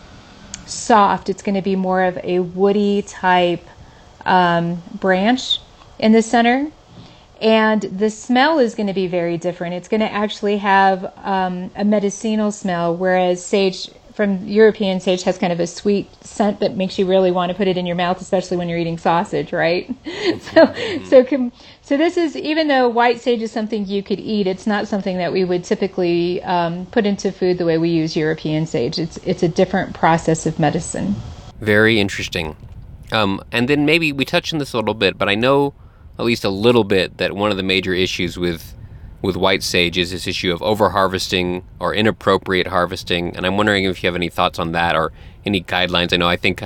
soft. 0.65 1.27
It's 1.27 1.41
going 1.41 1.55
to 1.55 1.61
be 1.61 1.75
more 1.75 2.03
of 2.03 2.17
a 2.23 2.39
woody 2.39 3.01
type 3.01 3.67
um, 4.25 4.81
branch 4.93 5.59
in 5.99 6.13
the 6.13 6.21
center 6.21 6.71
and 7.41 7.81
the 7.81 8.09
smell 8.09 8.59
is 8.59 8.75
going 8.75 8.87
to 8.87 8.93
be 8.93 9.07
very 9.07 9.37
different. 9.37 9.75
It's 9.75 9.87
going 9.87 10.01
to 10.01 10.11
actually 10.11 10.57
have 10.57 11.13
um, 11.17 11.71
a 11.75 11.85
medicinal 11.85 12.51
smell, 12.51 12.95
whereas 12.95 13.45
sage 13.45 13.89
from 14.17 14.47
European 14.47 14.99
sage 14.99 15.21
has 15.21 15.37
kind 15.37 15.53
of 15.53 15.59
a 15.59 15.67
sweet 15.67 16.09
scent 16.25 16.59
that 16.61 16.75
makes 16.75 16.97
you 16.97 17.05
really 17.05 17.29
want 17.29 17.51
to 17.51 17.55
put 17.55 17.67
it 17.67 17.77
in 17.77 17.85
your 17.85 17.95
mouth, 17.95 18.19
especially 18.19 18.57
when 18.57 18.67
you're 18.67 18.79
eating 18.79 18.97
sausage, 18.97 19.53
right? 19.53 19.93
so, 20.41 20.73
so, 21.05 21.23
com- 21.23 21.51
so 21.83 21.97
this 21.97 22.17
is 22.17 22.35
even 22.35 22.67
though 22.67 22.89
white 22.89 23.21
sage 23.21 23.43
is 23.43 23.51
something 23.51 23.85
you 23.85 24.01
could 24.01 24.19
eat, 24.19 24.47
it's 24.47 24.65
not 24.65 24.87
something 24.87 25.17
that 25.17 25.31
we 25.31 25.43
would 25.43 25.63
typically 25.63 26.41
um, 26.41 26.87
put 26.87 27.05
into 27.05 27.31
food 27.31 27.59
the 27.59 27.65
way 27.65 27.77
we 27.77 27.89
use 27.89 28.15
European 28.15 28.65
sage. 28.65 28.97
It's 28.97 29.17
it's 29.17 29.43
a 29.43 29.47
different 29.47 29.93
process 29.93 30.47
of 30.47 30.57
medicine. 30.57 31.15
Very 31.61 31.99
interesting. 31.99 32.55
Um, 33.11 33.39
and 33.51 33.69
then 33.69 33.85
maybe 33.85 34.11
we 34.11 34.25
touched 34.25 34.51
on 34.51 34.57
this 34.57 34.73
a 34.73 34.77
little 34.77 34.95
bit, 34.95 35.19
but 35.19 35.29
I 35.29 35.35
know 35.35 35.75
at 36.19 36.25
least 36.25 36.43
a 36.43 36.49
little 36.49 36.83
bit 36.83 37.17
that 37.17 37.33
one 37.33 37.51
of 37.51 37.57
the 37.57 37.63
major 37.63 37.93
issues 37.93 38.37
with 38.37 38.73
with 39.21 39.35
white 39.35 39.63
sage 39.63 39.97
is 39.97 40.11
this 40.11 40.27
issue 40.27 40.53
of 40.53 40.61
over 40.61 40.89
harvesting 40.89 41.63
or 41.79 41.93
inappropriate 41.93 42.67
harvesting 42.67 43.35
and 43.35 43.45
i'm 43.45 43.57
wondering 43.57 43.83
if 43.83 44.03
you 44.03 44.07
have 44.07 44.15
any 44.15 44.29
thoughts 44.29 44.59
on 44.59 44.71
that 44.71 44.95
or 44.95 45.11
any 45.45 45.61
guidelines. 45.61 46.13
I 46.13 46.17
know 46.17 46.27
i 46.27 46.35
think 46.35 46.63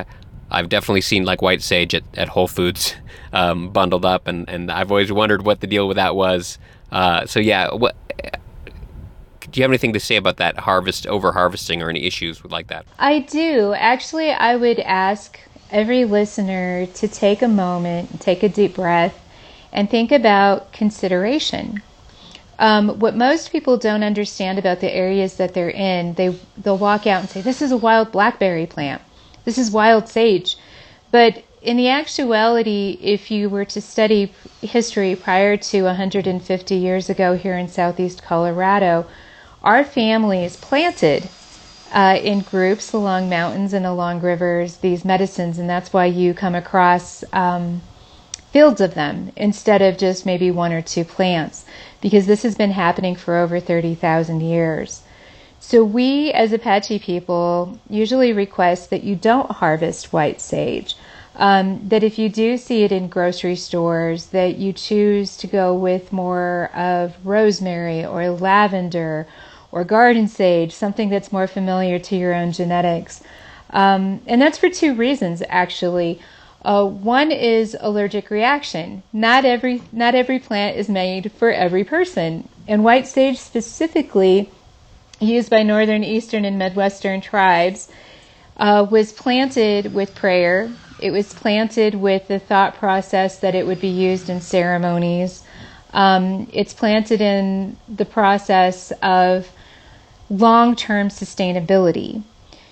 i've 0.50 0.70
definitely 0.70 1.02
seen 1.02 1.24
like 1.24 1.42
white 1.42 1.62
sage 1.62 1.96
at, 1.96 2.04
at 2.16 2.30
whole 2.30 2.48
foods 2.48 2.96
um, 3.34 3.70
bundled 3.70 4.06
up 4.06 4.28
and, 4.28 4.50
and 4.50 4.72
i've 4.72 4.92
always 4.92 5.12
wondered 5.12 5.46
what 5.46 5.62
the 5.62 5.68
deal 5.68 5.88
with 5.88 5.96
that 5.96 6.16
was. 6.16 6.58
Uh, 6.92 7.26
so 7.26 7.40
yeah 7.40 7.74
what 7.74 7.96
do 9.50 9.60
you 9.60 9.64
have 9.64 9.72
anything 9.72 9.92
to 9.94 10.00
say 10.00 10.16
about 10.16 10.38
that 10.38 10.60
harvest 10.60 11.06
over 11.08 11.34
harvesting 11.34 11.82
or 11.82 11.90
any 11.90 12.06
issues 12.06 12.42
with 12.42 12.54
like 12.54 12.68
that? 12.68 12.86
I 13.00 13.20
do. 13.20 13.74
Actually 13.74 14.32
i 14.32 14.56
would 14.56 14.80
ask 14.80 15.40
every 15.72 16.04
listener 16.04 16.86
to 16.86 17.08
take 17.08 17.42
a 17.42 17.48
moment 17.48 18.20
take 18.20 18.44
a 18.44 18.50
deep 18.50 18.76
breath 18.76 19.18
and 19.72 19.90
think 19.90 20.12
about 20.12 20.72
consideration. 20.72 21.82
Um, 22.60 23.00
what 23.00 23.16
most 23.16 23.52
people 23.52 23.78
don't 23.78 24.04
understand 24.04 24.60
about 24.60 24.82
the 24.82 24.94
areas 24.94 25.38
that 25.38 25.54
they're 25.54 25.72
in, 25.72 26.14
they 26.14 26.36
they'll 26.58 26.78
walk 26.78 27.08
out 27.08 27.22
and 27.22 27.30
say, 27.30 27.42
"This 27.42 27.62
is 27.62 27.72
a 27.72 27.78
wild 27.78 28.12
blackberry 28.12 28.66
plant. 28.68 29.02
This 29.46 29.58
is 29.58 29.72
wild 29.72 30.08
sage," 30.08 30.58
but 31.10 31.44
in 31.62 31.78
the 31.78 31.90
actuality, 31.90 32.98
if 33.02 33.30
you 33.30 33.50
were 33.50 33.66
to 33.66 33.82
study 33.82 34.34
history 34.62 35.16
prior 35.16 35.58
to 35.58 35.84
150 35.84 36.76
years 36.76 37.10
ago 37.10 37.36
here 37.36 37.58
in 37.58 37.68
southeast 37.68 38.24
Colorado, 38.24 39.06
our 39.64 39.84
families 39.84 40.56
planted 40.58 41.30
uh, 41.94 42.18
in 42.22 42.40
groups 42.40 42.94
along 42.94 43.30
mountains 43.30 43.74
and 43.74 43.86
along 43.86 44.22
rivers 44.22 44.78
these 44.78 45.06
medicines, 45.06 45.60
and 45.60 45.70
that's 45.70 45.94
why 45.94 46.06
you 46.06 46.34
come 46.34 46.56
across 46.56 47.24
um, 47.34 47.82
fields 48.52 48.82
of 48.82 48.94
them 48.94 49.32
instead 49.36 49.82
of 49.82 49.98
just 49.98 50.26
maybe 50.26 50.52
one 50.52 50.74
or 50.74 50.82
two 50.82 51.04
plants, 51.06 51.66
because 52.02 52.28
this 52.28 52.44
has 52.44 52.56
been 52.56 52.72
happening 52.72 53.16
for 53.16 53.38
over 53.38 53.60
30,000 53.60 54.42
years. 54.42 55.04
So, 55.60 55.84
we 55.84 56.32
as 56.34 56.52
Apache 56.52 57.00
people 57.00 57.80
usually 57.90 58.34
request 58.34 58.90
that 58.90 59.04
you 59.04 59.16
don't 59.16 59.52
harvest 59.52 60.12
white 60.12 60.42
sage. 60.42 60.96
Um, 61.36 61.88
that 61.88 62.04
if 62.04 62.20
you 62.20 62.28
do 62.30 62.58
see 62.58 62.84
it 62.84 62.92
in 62.92 63.08
grocery 63.08 63.56
stores, 63.56 64.28
that 64.28 64.58
you 64.58 64.74
choose 64.74 65.38
to 65.38 65.48
go 65.48 65.74
with 65.74 66.12
more 66.12 66.70
of 66.76 67.16
rosemary 67.24 68.04
or 68.04 68.30
lavender 68.32 69.28
or 69.72 69.84
garden 69.86 70.28
sage, 70.28 70.74
something 70.74 71.10
that's 71.10 71.32
more 71.32 71.48
familiar 71.48 72.00
to 72.00 72.16
your 72.18 72.34
own 72.34 72.52
genetics. 72.52 73.24
Um, 73.70 74.22
and 74.28 74.42
that's 74.42 74.58
for 74.58 74.70
two 74.70 74.94
reasons, 74.94 75.42
actually. 75.48 76.20
Uh, 76.64 76.86
one 76.86 77.32
is 77.32 77.76
allergic 77.80 78.30
reaction. 78.30 79.02
Not 79.12 79.46
every 79.46 79.82
not 79.92 80.14
every 80.14 80.40
plant 80.40 80.78
is 80.78 80.90
made 80.90 81.32
for 81.32 81.52
every 81.52 81.84
person, 81.84 82.48
and 82.68 82.84
white 82.84 83.08
sage 83.08 83.40
specifically, 83.40 84.50
used 85.20 85.50
by 85.50 85.64
northern, 85.64 86.04
eastern, 86.04 86.46
and 86.46 86.60
midwestern 86.60 87.20
tribes, 87.22 87.90
uh, 88.58 88.86
was 88.90 89.12
planted 89.12 89.94
with 89.94 90.14
prayer. 90.14 90.72
It 91.00 91.10
was 91.12 91.34
planted 91.34 91.96
with 91.96 92.28
the 92.28 92.38
thought 92.38 92.76
process 92.76 93.40
that 93.40 93.56
it 93.56 93.66
would 93.66 93.82
be 93.82 93.88
used 93.88 94.30
in 94.30 94.40
ceremonies. 94.40 95.44
Um, 95.94 96.48
it's 96.54 96.74
planted 96.74 97.22
in 97.22 97.76
the 97.90 98.06
process 98.06 98.92
of 99.02 99.50
long-term 100.30 101.10
sustainability. 101.10 102.24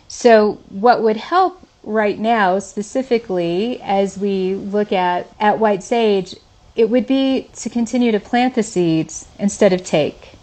So, 0.07 0.59
what 0.69 1.01
would 1.01 1.17
help 1.17 1.58
right 1.83 2.19
now, 2.19 2.59
specifically 2.59 3.81
as 3.81 4.17
we 4.17 4.55
look 4.55 4.91
at, 4.91 5.27
at 5.39 5.59
white 5.59 5.83
sage, 5.83 6.35
it 6.75 6.89
would 6.89 7.07
be 7.07 7.49
to 7.55 7.69
continue 7.69 8.11
to 8.11 8.19
plant 8.19 8.55
the 8.55 8.63
seeds 8.63 9.27
instead 9.37 9.73
of 9.73 9.83
take. 9.83 10.33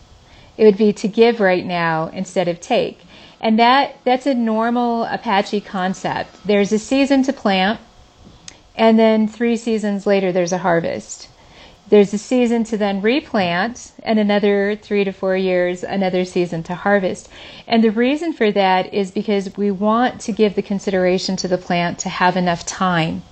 It 0.56 0.64
would 0.64 0.78
be 0.78 0.92
to 0.94 1.08
give 1.08 1.40
right 1.40 1.64
now 1.64 2.08
instead 2.08 2.48
of 2.48 2.60
take. 2.60 3.00
And 3.40 3.58
that 3.58 3.96
that's 4.04 4.26
a 4.26 4.34
normal 4.34 5.04
Apache 5.04 5.60
concept. 5.62 6.46
There's 6.46 6.72
a 6.72 6.78
season 6.78 7.22
to 7.24 7.32
plant, 7.32 7.80
and 8.74 8.98
then 8.98 9.28
three 9.28 9.56
seasons 9.56 10.06
later 10.06 10.32
there's 10.32 10.52
a 10.52 10.58
harvest. 10.58 11.28
There's 11.88 12.12
a 12.12 12.18
season 12.18 12.64
to 12.64 12.76
then 12.76 13.00
replant, 13.00 13.92
and 14.02 14.18
another 14.18 14.76
three 14.76 15.04
to 15.04 15.12
four 15.12 15.36
years, 15.36 15.84
another 15.84 16.24
season 16.24 16.62
to 16.64 16.74
harvest. 16.74 17.28
And 17.66 17.82
the 17.84 17.90
reason 17.90 18.32
for 18.32 18.50
that 18.50 18.92
is 18.92 19.10
because 19.12 19.56
we 19.56 19.70
want 19.70 20.20
to 20.22 20.32
give 20.32 20.56
the 20.56 20.62
consideration 20.62 21.36
to 21.36 21.48
the 21.48 21.58
plant 21.58 22.00
to 22.00 22.08
have 22.08 22.36
enough 22.36 22.66
time 22.66 23.22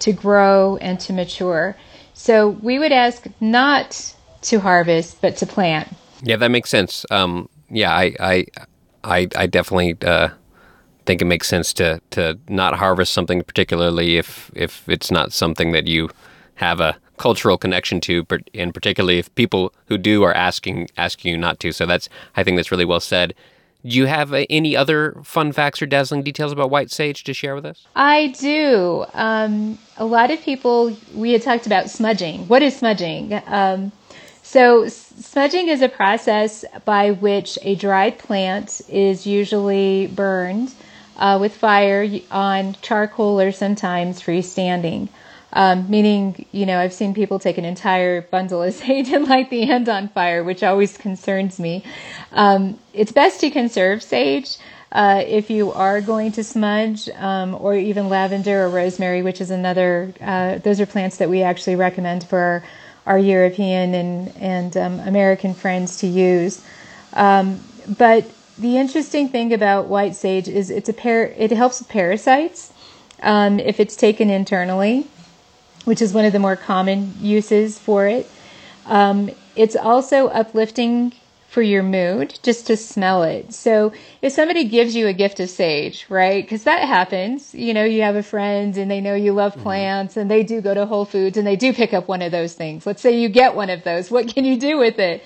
to 0.00 0.12
grow 0.12 0.76
and 0.76 1.00
to 1.00 1.12
mature. 1.12 1.76
So 2.14 2.48
we 2.48 2.78
would 2.78 2.92
ask 2.92 3.26
not 3.40 4.14
to 4.42 4.60
harvest, 4.60 5.20
but 5.20 5.36
to 5.38 5.46
plant. 5.46 5.88
Yeah, 6.22 6.36
that 6.36 6.50
makes 6.50 6.70
sense. 6.70 7.04
Um, 7.10 7.48
yeah, 7.68 7.92
I, 7.92 8.14
I, 8.20 8.46
I, 9.02 9.28
I 9.34 9.46
definitely 9.46 9.96
uh, 10.06 10.28
think 11.08 11.22
it 11.22 11.24
makes 11.24 11.48
sense 11.48 11.72
to 11.72 12.00
to 12.10 12.38
not 12.48 12.74
harvest 12.74 13.14
something 13.14 13.40
particularly 13.42 14.18
if 14.18 14.50
if 14.54 14.86
it's 14.90 15.10
not 15.10 15.32
something 15.32 15.72
that 15.72 15.86
you 15.86 16.10
have 16.56 16.80
a 16.80 16.98
cultural 17.18 17.58
connection 17.58 18.00
to, 18.02 18.26
and 18.54 18.72
particularly 18.72 19.18
if 19.18 19.34
people 19.34 19.72
who 19.86 19.98
do 19.98 20.22
are 20.22 20.34
asking 20.34 20.88
asking 20.96 21.32
you 21.32 21.38
not 21.38 21.60
to. 21.60 21.72
So 21.72 21.86
that's 21.86 22.08
I 22.36 22.44
think 22.44 22.56
that's 22.56 22.70
really 22.70 22.84
well 22.84 23.00
said. 23.00 23.34
Do 23.84 23.96
you 23.96 24.06
have 24.06 24.34
uh, 24.34 24.44
any 24.50 24.76
other 24.76 25.14
fun 25.22 25.52
facts 25.52 25.80
or 25.80 25.86
dazzling 25.86 26.22
details 26.22 26.50
about 26.50 26.68
white 26.68 26.90
sage 26.90 27.22
to 27.24 27.32
share 27.32 27.54
with 27.54 27.64
us? 27.64 27.86
I 27.94 28.34
do. 28.38 29.04
Um, 29.14 29.78
a 29.96 30.04
lot 30.04 30.32
of 30.32 30.40
people, 30.40 30.96
we 31.14 31.32
had 31.32 31.42
talked 31.42 31.64
about 31.66 31.88
smudging. 31.88 32.48
What 32.48 32.60
is 32.62 32.76
smudging? 32.76 33.40
Um, 33.46 33.92
so, 34.42 34.88
smudging 34.88 35.68
is 35.68 35.80
a 35.80 35.88
process 35.88 36.64
by 36.84 37.12
which 37.12 37.58
a 37.62 37.76
dried 37.76 38.18
plant 38.18 38.80
is 38.88 39.26
usually 39.26 40.08
burned 40.08 40.72
uh, 41.18 41.38
with 41.40 41.54
fire 41.54 42.08
on 42.30 42.74
charcoal 42.82 43.40
or 43.40 43.52
sometimes 43.52 44.20
freestanding. 44.22 45.08
Um, 45.58 45.90
meaning, 45.90 46.46
you 46.52 46.66
know, 46.66 46.78
I've 46.78 46.92
seen 46.92 47.14
people 47.14 47.40
take 47.40 47.58
an 47.58 47.64
entire 47.64 48.22
bundle 48.22 48.62
of 48.62 48.72
sage 48.82 49.08
and 49.08 49.26
light 49.26 49.50
the 49.50 49.68
end 49.68 49.88
on 49.88 50.08
fire, 50.08 50.44
which 50.44 50.62
always 50.62 50.96
concerns 50.96 51.58
me. 51.58 51.82
Um, 52.30 52.78
it's 52.94 53.10
best 53.10 53.40
to 53.40 53.50
conserve 53.50 54.00
sage 54.00 54.58
uh, 54.92 55.24
if 55.26 55.50
you 55.50 55.72
are 55.72 56.00
going 56.00 56.30
to 56.32 56.44
smudge, 56.44 57.08
um, 57.16 57.56
or 57.56 57.74
even 57.74 58.08
lavender 58.08 58.66
or 58.66 58.68
rosemary, 58.68 59.20
which 59.22 59.40
is 59.40 59.50
another. 59.50 60.14
Uh, 60.20 60.58
those 60.58 60.80
are 60.80 60.86
plants 60.86 61.16
that 61.16 61.28
we 61.28 61.42
actually 61.42 61.74
recommend 61.74 62.22
for 62.22 62.62
our, 63.04 63.18
European 63.18 63.94
and 63.94 64.36
and 64.36 64.76
um, 64.76 65.00
American 65.00 65.54
friends 65.54 65.96
to 65.98 66.06
use. 66.06 66.64
Um, 67.14 67.60
but 67.98 68.30
the 68.58 68.76
interesting 68.76 69.28
thing 69.28 69.52
about 69.52 69.88
white 69.88 70.14
sage 70.14 70.46
is 70.46 70.70
it's 70.70 70.88
a 70.88 70.92
par- 70.92 71.34
it 71.36 71.50
helps 71.50 71.80
with 71.80 71.88
parasites 71.88 72.72
um, 73.22 73.58
if 73.58 73.80
it's 73.80 73.96
taken 73.96 74.30
internally 74.30 75.08
which 75.88 76.02
is 76.02 76.12
one 76.12 76.26
of 76.26 76.34
the 76.34 76.38
more 76.38 76.54
common 76.54 77.14
uses 77.18 77.78
for 77.78 78.06
it. 78.06 78.30
Um, 78.84 79.30
it's 79.56 79.74
also 79.74 80.26
uplifting 80.28 81.14
for 81.48 81.62
your 81.62 81.82
mood 81.82 82.38
just 82.42 82.66
to 82.66 82.76
smell 82.76 83.22
it. 83.22 83.54
So 83.54 83.94
if 84.20 84.34
somebody 84.34 84.64
gives 84.64 84.94
you 84.94 85.06
a 85.06 85.14
gift 85.14 85.40
of 85.40 85.48
sage, 85.48 86.04
right? 86.10 86.44
Because 86.44 86.64
that 86.64 86.86
happens. 86.86 87.54
You 87.54 87.72
know, 87.72 87.84
you 87.84 88.02
have 88.02 88.16
a 88.16 88.22
friend 88.22 88.76
and 88.76 88.90
they 88.90 89.00
know 89.00 89.14
you 89.14 89.32
love 89.32 89.52
mm-hmm. 89.54 89.62
plants 89.62 90.12
mm-hmm. 90.12 90.20
and 90.20 90.30
they 90.30 90.42
do 90.42 90.60
go 90.60 90.74
to 90.74 90.84
Whole 90.84 91.06
Foods 91.06 91.38
and 91.38 91.46
they 91.46 91.56
do 91.56 91.72
pick 91.72 91.94
up 91.94 92.06
one 92.06 92.20
of 92.20 92.32
those 92.32 92.52
things. 92.52 92.84
Let's 92.84 93.00
say 93.00 93.18
you 93.18 93.30
get 93.30 93.54
one 93.54 93.70
of 93.70 93.82
those. 93.82 94.10
What 94.10 94.28
can 94.28 94.44
you 94.44 94.60
do 94.60 94.76
with 94.76 94.98
it? 94.98 95.24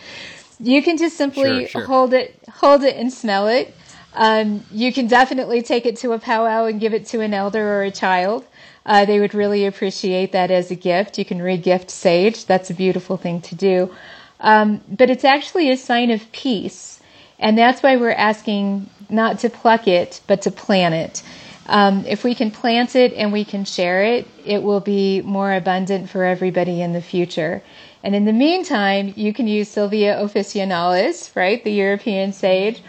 You 0.60 0.80
can 0.80 0.96
just 0.96 1.16
simply 1.16 1.66
sure, 1.66 1.66
sure. 1.66 1.86
hold 1.86 2.14
it, 2.14 2.38
hold 2.48 2.84
it 2.84 2.94
and 2.94 3.12
smell 3.12 3.48
it. 3.48 3.74
Um, 4.14 4.64
you 4.70 4.92
can 4.92 5.08
definitely 5.08 5.62
take 5.62 5.86
it 5.86 5.96
to 5.98 6.12
a 6.12 6.20
powwow 6.20 6.66
and 6.66 6.78
give 6.78 6.94
it 6.94 7.06
to 7.06 7.20
an 7.20 7.34
elder 7.34 7.80
or 7.80 7.82
a 7.82 7.90
child. 7.90 8.46
Uh, 8.84 9.04
they 9.04 9.20
would 9.20 9.34
really 9.34 9.66
appreciate 9.66 10.32
that 10.32 10.50
as 10.50 10.70
a 10.70 10.74
gift. 10.74 11.18
You 11.18 11.24
can 11.24 11.38
regift 11.38 11.90
sage. 11.90 12.46
That's 12.46 12.70
a 12.70 12.74
beautiful 12.74 13.16
thing 13.16 13.40
to 13.42 13.54
do. 13.54 13.94
Um, 14.40 14.80
but 14.88 15.08
it's 15.08 15.24
actually 15.24 15.70
a 15.70 15.76
sign 15.76 16.10
of 16.10 16.30
peace. 16.32 17.00
And 17.38 17.56
that's 17.56 17.82
why 17.82 17.96
we're 17.96 18.10
asking 18.10 18.88
not 19.08 19.38
to 19.40 19.50
pluck 19.50 19.86
it, 19.86 20.20
but 20.26 20.42
to 20.42 20.50
plant 20.50 20.94
it. 20.94 21.22
Um, 21.66 22.04
if 22.06 22.24
we 22.24 22.34
can 22.34 22.50
plant 22.50 22.96
it 22.96 23.12
and 23.14 23.32
we 23.32 23.44
can 23.44 23.64
share 23.64 24.02
it, 24.02 24.26
it 24.44 24.62
will 24.62 24.80
be 24.80 25.22
more 25.22 25.52
abundant 25.52 26.10
for 26.10 26.24
everybody 26.24 26.82
in 26.82 26.92
the 26.92 27.02
future. 27.02 27.62
And 28.02 28.16
in 28.16 28.24
the 28.24 28.32
meantime, 28.32 29.12
you 29.16 29.32
can 29.32 29.46
use 29.46 29.68
Salvia 29.68 30.16
officinalis, 30.16 31.34
right, 31.36 31.62
the 31.62 31.70
European 31.72 32.32
sage, 32.32 32.82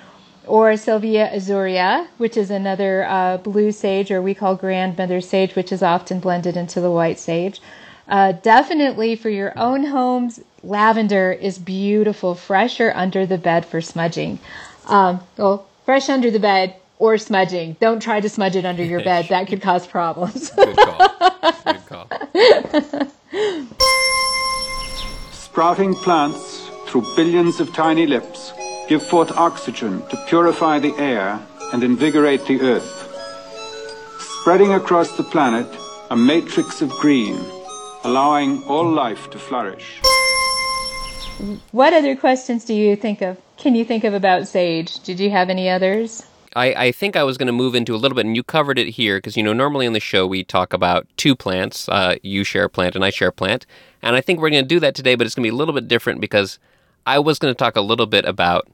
or 0.48 0.76
Salvia 0.78 1.30
azurea, 1.34 2.08
which 2.18 2.38
is 2.38 2.52
another 2.52 3.06
uh, 3.06 3.38
blue 3.38 3.72
sage, 3.72 4.12
or 4.12 4.22
we 4.22 4.34
call 4.34 4.56
grandmother 4.56 5.22
sage, 5.22 5.56
which 5.56 5.72
is 5.72 5.82
often 5.82 6.20
blended 6.20 6.58
into 6.58 6.82
the 6.82 6.92
white 6.92 7.20
sage. 7.20 7.62
Uh, 8.08 8.34
definitely 8.34 9.16
for 9.16 9.30
your 9.30 9.58
own 9.58 9.86
homes, 9.86 10.40
lavender 10.62 11.32
is 11.32 11.58
beautiful, 11.58 12.36
fresh 12.36 12.80
or 12.80 12.92
under 12.96 13.26
the 13.26 13.38
bed 13.38 13.66
for 13.66 13.82
smudging. 13.82 14.40
Um, 14.88 15.22
well, 15.38 15.68
fresh 15.86 16.10
under 16.10 16.30
the 16.30 16.40
bed 16.40 16.76
or 17.00 17.18
smudging. 17.18 17.78
Don't 17.80 18.02
try 18.02 18.20
to 18.20 18.30
smudge 18.30 18.56
it 18.56 18.66
under 18.66 18.84
your 18.84 19.04
bed. 19.12 19.28
That 19.30 19.48
could 19.48 19.62
cause 19.62 19.88
problems. 19.88 20.50
Good 20.52 20.76
call. 20.76 21.10
Good 21.66 21.86
call. 21.86 22.10
Sprouting 25.32 25.94
plants 25.96 26.70
through 26.88 27.06
billions 27.16 27.60
of 27.60 27.74
tiny 27.74 28.06
lips 28.06 28.54
give 28.88 29.06
forth 29.06 29.32
oxygen 29.38 30.02
to 30.10 30.17
purify 30.28 30.80
the 30.80 30.93
air 30.98 31.39
and 31.72 31.84
invigorate 31.84 32.46
the 32.46 32.62
earth. 32.62 33.10
Spreading 34.41 34.74
across 34.74 35.15
the 35.15 35.24
planet, 35.24 35.67
a 36.10 36.15
matrix 36.15 36.82
of 36.82 36.89
green, 36.91 37.39
allowing 38.04 38.63
all 38.63 38.89
life 38.89 39.30
to 39.32 39.39
flourish. 39.39 40.02
What 41.72 41.93
other 41.93 42.15
questions 42.15 42.65
do 42.65 42.74
you 42.74 42.96
think 42.96 43.22
of? 43.22 43.38
Can 43.58 43.76
you 43.76 43.86
think 43.86 44.04
of 44.04 44.13
about 44.13 44.48
sage? 44.48 45.00
Did 45.00 45.19
you 45.19 45.30
have 45.30 45.50
any 45.50 45.69
others? 45.69 46.24
I, 46.56 46.74
I 46.74 46.91
think 46.91 47.15
I 47.15 47.24
was 47.24 47.38
going 47.38 47.48
to 47.48 47.54
move 47.54 47.74
into 47.74 47.96
a 47.96 47.98
little 47.98 48.15
bit, 48.15 48.26
and 48.26 48.36
you 48.36 48.43
covered 48.43 48.78
it 48.78 48.89
here 48.89 49.17
because 49.17 49.36
you 49.36 49.43
know 49.43 49.54
normally 49.54 49.88
on 49.88 49.93
the 49.93 50.00
show 50.00 50.28
we 50.28 50.43
talk 50.43 50.74
about 50.74 51.08
two 51.17 51.36
plants. 51.36 51.89
Uh, 51.89 52.15
you 52.22 52.43
share 52.43 52.65
a 52.65 52.69
plant, 52.69 52.96
and 52.96 53.04
I 53.04 53.10
share 53.10 53.30
a 53.30 53.34
plant, 53.34 53.65
and 54.02 54.15
I 54.15 54.22
think 54.22 54.39
we're 54.39 54.52
going 54.52 54.63
to 54.63 54.67
do 54.67 54.80
that 54.82 54.93
today, 54.93 55.15
but 55.15 55.26
it's 55.26 55.36
going 55.36 55.43
to 55.43 55.50
be 55.50 55.56
a 55.56 55.58
little 55.58 55.74
bit 55.74 55.88
different 55.88 56.22
because 56.22 56.60
I 57.06 57.20
was 57.20 57.39
going 57.39 57.54
to 57.54 57.58
talk 57.58 57.76
a 57.76 57.82
little 57.82 58.06
bit 58.06 58.26
about 58.26 58.70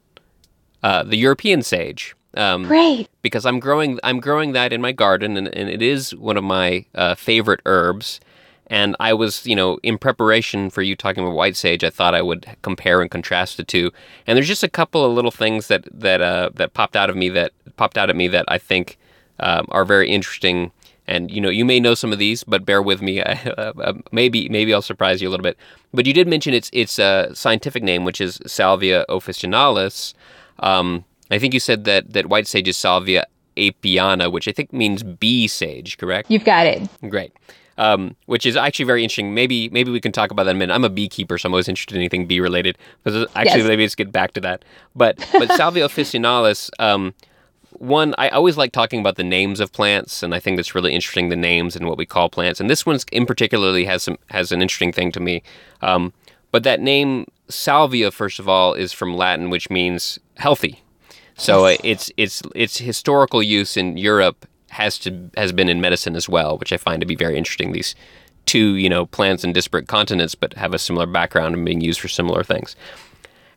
uh, 0.83 1.03
the 1.03 1.17
European 1.17 1.61
sage. 1.61 2.15
Um, 2.35 2.63
Great. 2.63 3.09
Because 3.21 3.45
I'm 3.45 3.59
growing, 3.59 3.99
I'm 4.03 4.19
growing 4.19 4.51
that 4.53 4.71
in 4.71 4.81
my 4.81 4.91
garden, 4.91 5.35
and, 5.35 5.47
and 5.47 5.69
it 5.69 5.81
is 5.81 6.15
one 6.15 6.37
of 6.37 6.43
my 6.43 6.85
uh, 6.93 7.15
favorite 7.15 7.61
herbs. 7.65 8.19
And 8.67 8.95
I 8.99 9.13
was, 9.13 9.47
you 9.47 9.55
know, 9.55 9.79
in 9.81 9.97
preparation 9.97 10.69
for 10.69 10.83
you 10.83 10.95
talking 10.95 11.23
about 11.23 11.35
white 11.35 11.55
sage, 11.55 11.83
I 11.83 11.89
thought 11.89 12.13
I 12.13 12.21
would 12.21 12.45
compare 12.61 13.01
and 13.01 13.09
contrast 13.09 13.57
the 13.57 13.63
two. 13.63 13.91
And 14.27 14.37
there's 14.37 14.47
just 14.47 14.63
a 14.63 14.69
couple 14.69 15.03
of 15.03 15.11
little 15.11 15.31
things 15.31 15.67
that 15.67 15.87
that 15.91 16.21
uh, 16.21 16.51
that 16.53 16.75
popped 16.75 16.95
out 16.95 17.09
of 17.09 17.15
me 17.15 17.29
that 17.29 17.51
popped 17.77 17.97
out 17.97 18.11
at 18.11 18.15
me 18.15 18.27
that 18.27 18.45
I 18.47 18.59
think 18.59 18.99
um, 19.39 19.65
are 19.69 19.85
very 19.85 20.11
interesting. 20.11 20.71
And 21.09 21.31
you 21.31 21.41
know, 21.41 21.49
you 21.49 21.65
may 21.65 21.79
know 21.79 21.95
some 21.95 22.13
of 22.13 22.19
these, 22.19 22.43
but 22.43 22.65
bear 22.65 22.81
with 22.81 23.01
me. 23.01 23.21
Uh, 23.49 23.93
maybe 24.11 24.47
maybe 24.49 24.73
I'll 24.73 24.81
surprise 24.81 25.21
you 25.21 25.27
a 25.27 25.31
little 25.31 25.43
bit. 25.43 25.57
But 25.93 26.05
you 26.05 26.13
did 26.13 26.27
mention 26.27 26.53
its 26.53 26.69
its 26.71 26.99
uh, 26.99 27.33
scientific 27.33 27.83
name, 27.83 28.05
which 28.05 28.21
is 28.21 28.39
Salvia 28.45 29.05
officinalis. 29.09 30.13
Um, 30.59 31.03
I 31.31 31.39
think 31.39 31.53
you 31.53 31.59
said 31.59 31.83
that 31.85 32.13
that 32.13 32.27
white 32.27 32.47
sage 32.47 32.67
is 32.67 32.77
Salvia 32.77 33.25
apiana, 33.57 34.31
which 34.31 34.47
I 34.47 34.51
think 34.51 34.71
means 34.71 35.03
bee 35.03 35.47
sage, 35.47 35.97
correct? 35.97 36.29
You've 36.29 36.45
got 36.45 36.67
it. 36.67 36.87
Great. 37.09 37.33
Um, 37.77 38.15
which 38.25 38.45
is 38.45 38.55
actually 38.55 38.85
very 38.85 39.03
interesting. 39.03 39.33
Maybe 39.33 39.69
maybe 39.69 39.91
we 39.91 40.01
can 40.01 40.11
talk 40.11 40.31
about 40.31 40.43
that 40.43 40.51
in 40.51 40.57
a 40.57 40.59
minute. 40.59 40.73
I'm 40.73 40.83
a 40.83 40.89
beekeeper, 40.89 41.37
so 41.37 41.47
I'm 41.47 41.53
always 41.53 41.69
interested 41.69 41.95
in 41.95 42.01
anything 42.01 42.27
bee 42.27 42.39
related. 42.39 42.77
But 43.03 43.29
actually, 43.35 43.61
yes. 43.61 43.67
maybe 43.67 43.83
let's 43.83 43.95
get 43.95 44.11
back 44.11 44.33
to 44.33 44.41
that. 44.41 44.65
But 44.95 45.17
but 45.33 45.51
Salvia 45.57 45.87
officinalis. 45.87 46.69
Um, 46.79 47.13
one, 47.79 48.13
I 48.17 48.29
always 48.29 48.57
like 48.57 48.71
talking 48.71 48.99
about 48.99 49.15
the 49.15 49.23
names 49.23 49.59
of 49.59 49.71
plants, 49.71 50.21
and 50.21 50.35
I 50.35 50.39
think 50.39 50.57
that's 50.57 50.75
really 50.75 50.93
interesting. 50.93 51.29
The 51.29 51.35
names 51.35 51.75
and 51.75 51.87
what 51.87 51.97
we 51.97 52.05
call 52.05 52.29
plants, 52.29 52.59
and 52.59 52.69
this 52.69 52.85
one 52.85 52.99
in 53.11 53.25
particularly 53.25 53.85
has 53.85 54.03
some 54.03 54.17
has 54.29 54.51
an 54.51 54.61
interesting 54.61 54.91
thing 54.91 55.11
to 55.13 55.19
me. 55.19 55.43
Um, 55.81 56.13
but 56.51 56.63
that 56.63 56.79
name 56.79 57.25
salvia, 57.47 58.11
first 58.11 58.39
of 58.39 58.47
all, 58.47 58.73
is 58.73 58.93
from 58.93 59.15
Latin, 59.15 59.49
which 59.49 59.69
means 59.69 60.19
healthy. 60.37 60.81
So 61.35 61.65
uh, 61.65 61.77
its 61.83 62.11
its 62.17 62.41
its 62.53 62.77
historical 62.79 63.41
use 63.41 63.77
in 63.77 63.97
Europe 63.97 64.45
has 64.69 64.99
to 64.99 65.29
has 65.37 65.51
been 65.51 65.69
in 65.69 65.81
medicine 65.81 66.15
as 66.15 66.27
well, 66.27 66.57
which 66.57 66.73
I 66.73 66.77
find 66.77 66.99
to 67.01 67.07
be 67.07 67.15
very 67.15 67.37
interesting. 67.37 67.71
These 67.71 67.95
two, 68.45 68.75
you 68.75 68.89
know, 68.89 69.05
plants 69.05 69.43
in 69.43 69.53
disparate 69.53 69.87
continents, 69.87 70.35
but 70.35 70.53
have 70.55 70.73
a 70.73 70.79
similar 70.79 71.05
background 71.05 71.55
and 71.55 71.65
being 71.65 71.81
used 71.81 71.99
for 71.99 72.07
similar 72.07 72.43
things. 72.43 72.75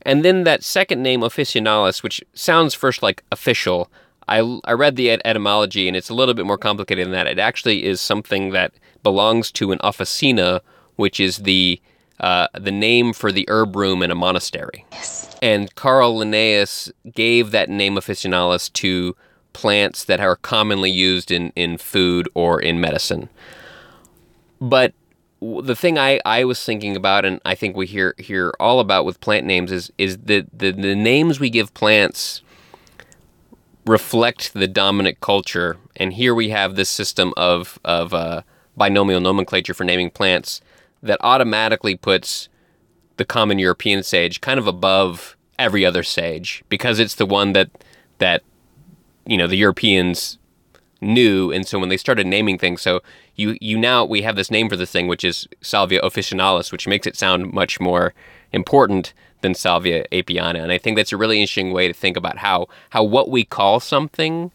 And 0.02 0.24
then 0.24 0.44
that 0.44 0.62
second 0.62 1.02
name, 1.02 1.20
officinalis, 1.20 2.02
which 2.02 2.22
sounds 2.35 2.74
first 2.74 3.02
like 3.02 3.24
official. 3.32 3.90
I, 4.32 4.58
I 4.64 4.72
read 4.72 4.96
the 4.96 5.10
etymology 5.10 5.88
and 5.88 5.96
it's 5.96 6.08
a 6.08 6.14
little 6.14 6.32
bit 6.32 6.46
more 6.46 6.56
complicated 6.56 7.04
than 7.04 7.12
that. 7.12 7.26
It 7.26 7.38
actually 7.38 7.84
is 7.84 8.00
something 8.00 8.50
that 8.50 8.72
belongs 9.02 9.52
to 9.52 9.72
an 9.72 9.78
officina, 9.80 10.60
which 10.96 11.20
is 11.20 11.38
the 11.38 11.80
uh, 12.20 12.46
the 12.54 12.70
name 12.70 13.12
for 13.12 13.32
the 13.32 13.44
herb 13.48 13.74
room 13.74 14.02
in 14.02 14.10
a 14.10 14.14
monastery. 14.14 14.86
Yes. 14.92 15.34
And 15.42 15.74
Carl 15.74 16.18
Linnaeus 16.18 16.90
gave 17.12 17.50
that 17.50 17.68
name 17.68 17.96
officinalis 17.96 18.72
to 18.74 19.16
plants 19.54 20.04
that 20.04 20.20
are 20.20 20.36
commonly 20.36 20.90
used 20.90 21.32
in, 21.32 21.52
in 21.56 21.78
food 21.78 22.28
or 22.34 22.60
in 22.60 22.80
medicine. 22.80 23.28
But 24.60 24.94
the 25.40 25.74
thing 25.74 25.98
I, 25.98 26.20
I 26.24 26.44
was 26.44 26.64
thinking 26.64 26.94
about, 26.94 27.24
and 27.24 27.40
I 27.44 27.56
think 27.56 27.76
we 27.76 27.86
hear 27.86 28.14
hear 28.18 28.54
all 28.60 28.78
about 28.78 29.04
with 29.04 29.20
plant 29.20 29.44
names, 29.44 29.72
is 29.72 29.92
is 29.98 30.16
the, 30.18 30.46
the, 30.52 30.70
the 30.70 30.94
names 30.94 31.40
we 31.40 31.50
give 31.50 31.74
plants 31.74 32.40
reflect 33.86 34.52
the 34.54 34.68
dominant 34.68 35.20
culture. 35.20 35.76
And 35.96 36.12
here 36.12 36.34
we 36.34 36.50
have 36.50 36.76
this 36.76 36.88
system 36.88 37.32
of 37.36 37.78
of 37.84 38.14
uh, 38.14 38.42
binomial 38.76 39.20
nomenclature 39.20 39.74
for 39.74 39.84
naming 39.84 40.10
plants 40.10 40.60
that 41.02 41.18
automatically 41.20 41.96
puts 41.96 42.48
the 43.16 43.24
common 43.24 43.58
European 43.58 44.02
sage 44.02 44.40
kind 44.40 44.58
of 44.58 44.66
above 44.66 45.36
every 45.58 45.84
other 45.84 46.02
sage 46.02 46.64
because 46.68 46.98
it's 46.98 47.14
the 47.14 47.26
one 47.26 47.52
that 47.52 47.70
that 48.18 48.42
you 49.26 49.36
know 49.36 49.46
the 49.46 49.56
Europeans 49.56 50.38
knew, 51.00 51.50
and 51.50 51.66
so 51.66 51.78
when 51.78 51.88
they 51.88 51.96
started 51.96 52.26
naming 52.26 52.58
things, 52.58 52.80
so 52.80 53.00
you 53.34 53.56
you 53.60 53.76
now 53.76 54.04
we 54.04 54.22
have 54.22 54.36
this 54.36 54.50
name 54.50 54.68
for 54.68 54.76
this 54.76 54.90
thing, 54.90 55.08
which 55.08 55.24
is 55.24 55.48
Salvia 55.60 56.00
officinalis, 56.00 56.70
which 56.72 56.86
makes 56.86 57.06
it 57.06 57.16
sound 57.16 57.52
much 57.52 57.80
more 57.80 58.14
important 58.52 59.12
than 59.42 59.55
Salvia 59.55 60.07
apiana, 60.11 60.62
and 60.62 60.72
I 60.72 60.78
think 60.78 60.96
that's 60.96 61.12
a 61.12 61.16
really 61.16 61.40
interesting 61.40 61.72
way 61.72 61.88
to 61.88 61.94
think 61.94 62.16
about 62.16 62.38
how 62.38 62.68
how 62.90 63.02
what 63.02 63.31
we 63.31 63.44
call 63.44 63.81
something 63.81 64.50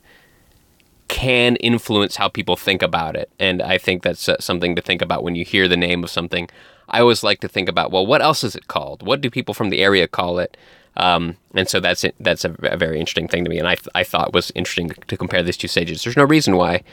can 1.07 1.55
influence 1.57 2.17
how 2.17 2.27
people 2.27 2.57
think 2.57 2.81
about 2.81 3.15
it, 3.15 3.29
and 3.39 3.61
I 3.61 3.77
think 3.77 4.03
that's 4.03 4.27
uh, 4.27 4.37
something 4.39 4.75
to 4.75 4.81
think 4.81 5.01
about 5.01 5.23
when 5.23 5.35
you 5.35 5.45
hear 5.45 5.67
the 5.67 5.77
name 5.77 6.03
of 6.03 6.09
something. 6.09 6.49
I 6.89 7.01
always 7.01 7.23
like 7.23 7.41
to 7.41 7.49
think 7.49 7.67
about, 7.67 7.91
well, 7.91 8.05
what 8.05 8.21
else 8.21 8.43
is 8.43 8.55
it 8.55 8.67
called? 8.67 9.05
What 9.05 9.19
do 9.19 9.29
people 9.29 9.53
from 9.53 9.69
the 9.69 9.81
area 9.81 10.07
call 10.07 10.39
it? 10.39 10.55
Um, 10.95 11.37
and 11.53 11.69
so 11.69 11.79
that's 11.79 12.03
it, 12.03 12.15
that's 12.19 12.43
a, 12.43 12.55
a, 12.63 12.77
very 12.77 12.99
interesting 12.99 13.27
thing 13.27 13.43
to 13.43 13.49
me, 13.49 13.59
and 13.59 13.67
I, 13.67 13.75
th- 13.75 13.89
I 13.93 14.03
thought 14.03 14.33
was 14.33 14.51
interesting 14.55 14.89
to 14.89 15.17
compare 15.17 15.43
these 15.43 15.57
two 15.57 15.67
sages. 15.67 16.03
There's 16.03 16.17
no 16.17 16.23
reason 16.23 16.55
why 16.55 16.83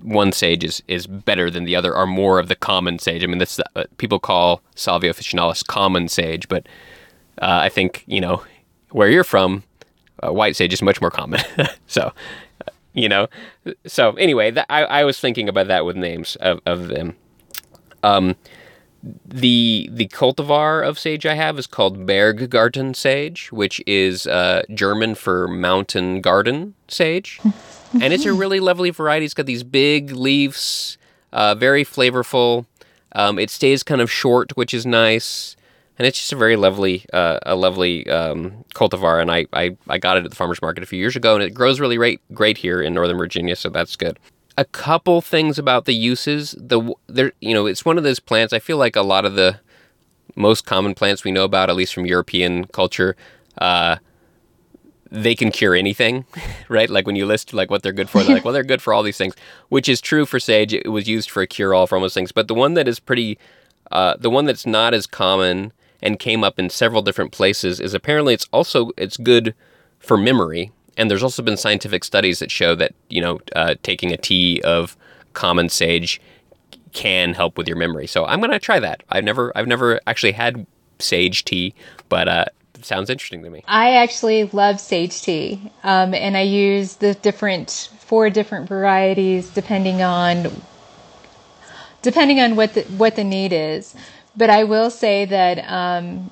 one 0.00 0.32
sage 0.32 0.64
is, 0.64 0.82
is 0.88 1.06
better 1.06 1.48
than 1.48 1.64
the 1.64 1.76
other, 1.76 1.94
or 1.94 2.06
more 2.06 2.40
of 2.40 2.48
the 2.48 2.56
common 2.56 2.98
sage. 2.98 3.22
I 3.22 3.26
mean, 3.26 3.38
this 3.38 3.60
uh, 3.76 3.84
people 3.96 4.18
call 4.18 4.60
Salvia 4.74 5.12
officinalis 5.12 5.64
common 5.64 6.08
sage, 6.08 6.48
but 6.48 6.66
uh, 7.40 7.60
I 7.62 7.68
think 7.68 8.04
you 8.06 8.20
know 8.20 8.42
where 8.90 9.08
you're 9.08 9.24
from, 9.24 9.64
uh, 10.22 10.32
white 10.32 10.56
sage 10.56 10.72
is 10.72 10.82
much 10.82 11.00
more 11.00 11.10
common. 11.10 11.40
so, 11.86 12.12
you 12.92 13.08
know, 13.08 13.28
so 13.86 14.12
anyway, 14.12 14.50
that, 14.50 14.66
I, 14.70 14.84
I 14.84 15.04
was 15.04 15.18
thinking 15.18 15.48
about 15.48 15.68
that 15.68 15.84
with 15.84 15.96
names 15.96 16.36
of, 16.36 16.60
of 16.66 16.88
them. 16.88 17.16
Um, 18.02 18.36
the 19.26 19.88
the 19.90 20.06
cultivar 20.08 20.86
of 20.86 20.96
sage 20.96 21.26
I 21.26 21.34
have 21.34 21.58
is 21.58 21.66
called 21.66 22.06
Berggarten 22.06 22.94
sage, 22.94 23.50
which 23.50 23.82
is 23.84 24.28
uh, 24.28 24.62
German 24.72 25.16
for 25.16 25.48
mountain 25.48 26.20
garden 26.20 26.74
sage, 26.86 27.40
and 27.94 28.12
it's 28.12 28.26
a 28.26 28.32
really 28.42 28.60
lovely 28.60 28.90
variety. 28.90 29.24
It's 29.24 29.34
got 29.34 29.46
these 29.46 29.64
big 29.64 30.12
leaves, 30.12 30.98
uh, 31.32 31.56
very 31.56 31.84
flavorful. 31.84 32.66
Um, 33.14 33.40
it 33.40 33.50
stays 33.50 33.82
kind 33.82 34.00
of 34.00 34.10
short, 34.10 34.56
which 34.56 34.72
is 34.72 34.86
nice, 34.86 35.56
and 35.98 36.06
it's 36.06 36.18
just 36.18 36.32
a 36.32 36.36
very 36.36 36.56
lovely 36.56 37.04
uh, 37.12 37.38
a 37.42 37.54
lovely 37.54 38.08
um, 38.08 38.64
cultivar. 38.74 39.20
And 39.20 39.30
I, 39.30 39.46
I 39.52 39.76
I 39.88 39.98
got 39.98 40.16
it 40.16 40.24
at 40.24 40.30
the 40.30 40.36
farmers 40.36 40.62
market 40.62 40.82
a 40.82 40.86
few 40.86 40.98
years 40.98 41.16
ago, 41.16 41.34
and 41.34 41.42
it 41.42 41.54
grows 41.54 41.80
really 41.80 41.96
great 41.96 42.20
great 42.32 42.58
here 42.58 42.80
in 42.80 42.94
Northern 42.94 43.18
Virginia, 43.18 43.56
so 43.56 43.68
that's 43.68 43.96
good 43.96 44.18
a 44.56 44.64
couple 44.64 45.20
things 45.20 45.58
about 45.58 45.86
the 45.86 45.94
uses. 45.94 46.54
The 46.58 46.94
there, 47.06 47.32
you 47.40 47.54
know, 47.54 47.66
it's 47.66 47.84
one 47.84 47.98
of 47.98 48.04
those 48.04 48.20
plants. 48.20 48.52
I 48.52 48.58
feel 48.58 48.76
like 48.76 48.96
a 48.96 49.02
lot 49.02 49.24
of 49.24 49.34
the 49.34 49.60
most 50.34 50.66
common 50.66 50.94
plants 50.94 51.24
we 51.24 51.30
know 51.30 51.44
about, 51.44 51.70
at 51.70 51.76
least 51.76 51.94
from 51.94 52.06
European 52.06 52.66
culture, 52.66 53.16
uh, 53.58 53.96
they 55.10 55.34
can 55.34 55.50
cure 55.50 55.74
anything, 55.74 56.24
right? 56.68 56.88
Like 56.88 57.06
when 57.06 57.16
you 57.16 57.26
list 57.26 57.52
like 57.52 57.70
what 57.70 57.82
they're 57.82 57.92
good 57.92 58.08
for, 58.08 58.22
they're 58.22 58.36
like, 58.36 58.44
well, 58.44 58.54
they're 58.54 58.62
good 58.62 58.82
for 58.82 58.94
all 58.94 59.02
these 59.02 59.18
things, 59.18 59.34
which 59.68 59.88
is 59.88 60.00
true 60.00 60.24
for 60.24 60.40
sage. 60.40 60.72
It 60.72 60.88
was 60.88 61.08
used 61.08 61.30
for 61.30 61.42
a 61.42 61.46
cure 61.46 61.74
all 61.74 61.86
for 61.86 61.96
almost 61.96 62.14
things, 62.14 62.32
but 62.32 62.48
the 62.48 62.54
one 62.54 62.74
that 62.74 62.88
is 62.88 62.98
pretty, 62.98 63.38
uh, 63.90 64.16
the 64.18 64.30
one 64.30 64.46
that's 64.46 64.66
not 64.66 64.94
as 64.94 65.06
common 65.06 65.72
and 66.02 66.18
came 66.18 66.42
up 66.42 66.58
in 66.58 66.68
several 66.68 67.02
different 67.02 67.32
places 67.32 67.80
is 67.80 67.94
apparently 67.94 68.34
it's 68.34 68.48
also 68.52 68.90
it's 68.96 69.16
good 69.16 69.54
for 69.98 70.16
memory 70.16 70.72
and 70.96 71.10
there's 71.10 71.22
also 71.22 71.42
been 71.42 71.56
scientific 71.56 72.04
studies 72.04 72.38
that 72.38 72.50
show 72.50 72.74
that 72.74 72.94
you 73.08 73.20
know 73.20 73.40
uh, 73.54 73.74
taking 73.82 74.12
a 74.12 74.16
tea 74.16 74.60
of 74.62 74.96
common 75.32 75.68
sage 75.68 76.20
can 76.92 77.32
help 77.34 77.56
with 77.56 77.66
your 77.66 77.76
memory. 77.76 78.06
So 78.06 78.24
I'm 78.24 78.40
gonna 78.40 78.58
try 78.58 78.80
that. 78.80 79.02
I've 79.08 79.24
never 79.24 79.52
I've 79.56 79.66
never 79.66 80.00
actually 80.06 80.32
had 80.32 80.66
sage 80.98 81.44
tea, 81.44 81.74
but 82.08 82.28
uh, 82.28 82.44
sounds 82.82 83.10
interesting 83.10 83.42
to 83.44 83.50
me. 83.50 83.64
I 83.66 83.96
actually 83.96 84.44
love 84.44 84.80
sage 84.80 85.22
tea, 85.22 85.72
um, 85.82 86.14
and 86.14 86.36
I 86.36 86.42
use 86.42 86.96
the 86.96 87.14
different 87.14 87.90
four 88.00 88.28
different 88.30 88.68
varieties 88.68 89.48
depending 89.50 90.02
on 90.02 90.50
depending 92.02 92.40
on 92.40 92.56
what 92.56 92.74
the 92.74 92.82
what 92.82 93.16
the 93.16 93.24
need 93.24 93.52
is. 93.52 93.94
But 94.36 94.50
I 94.50 94.64
will 94.64 94.90
say 94.90 95.24
that 95.26 95.58
um, 95.70 96.30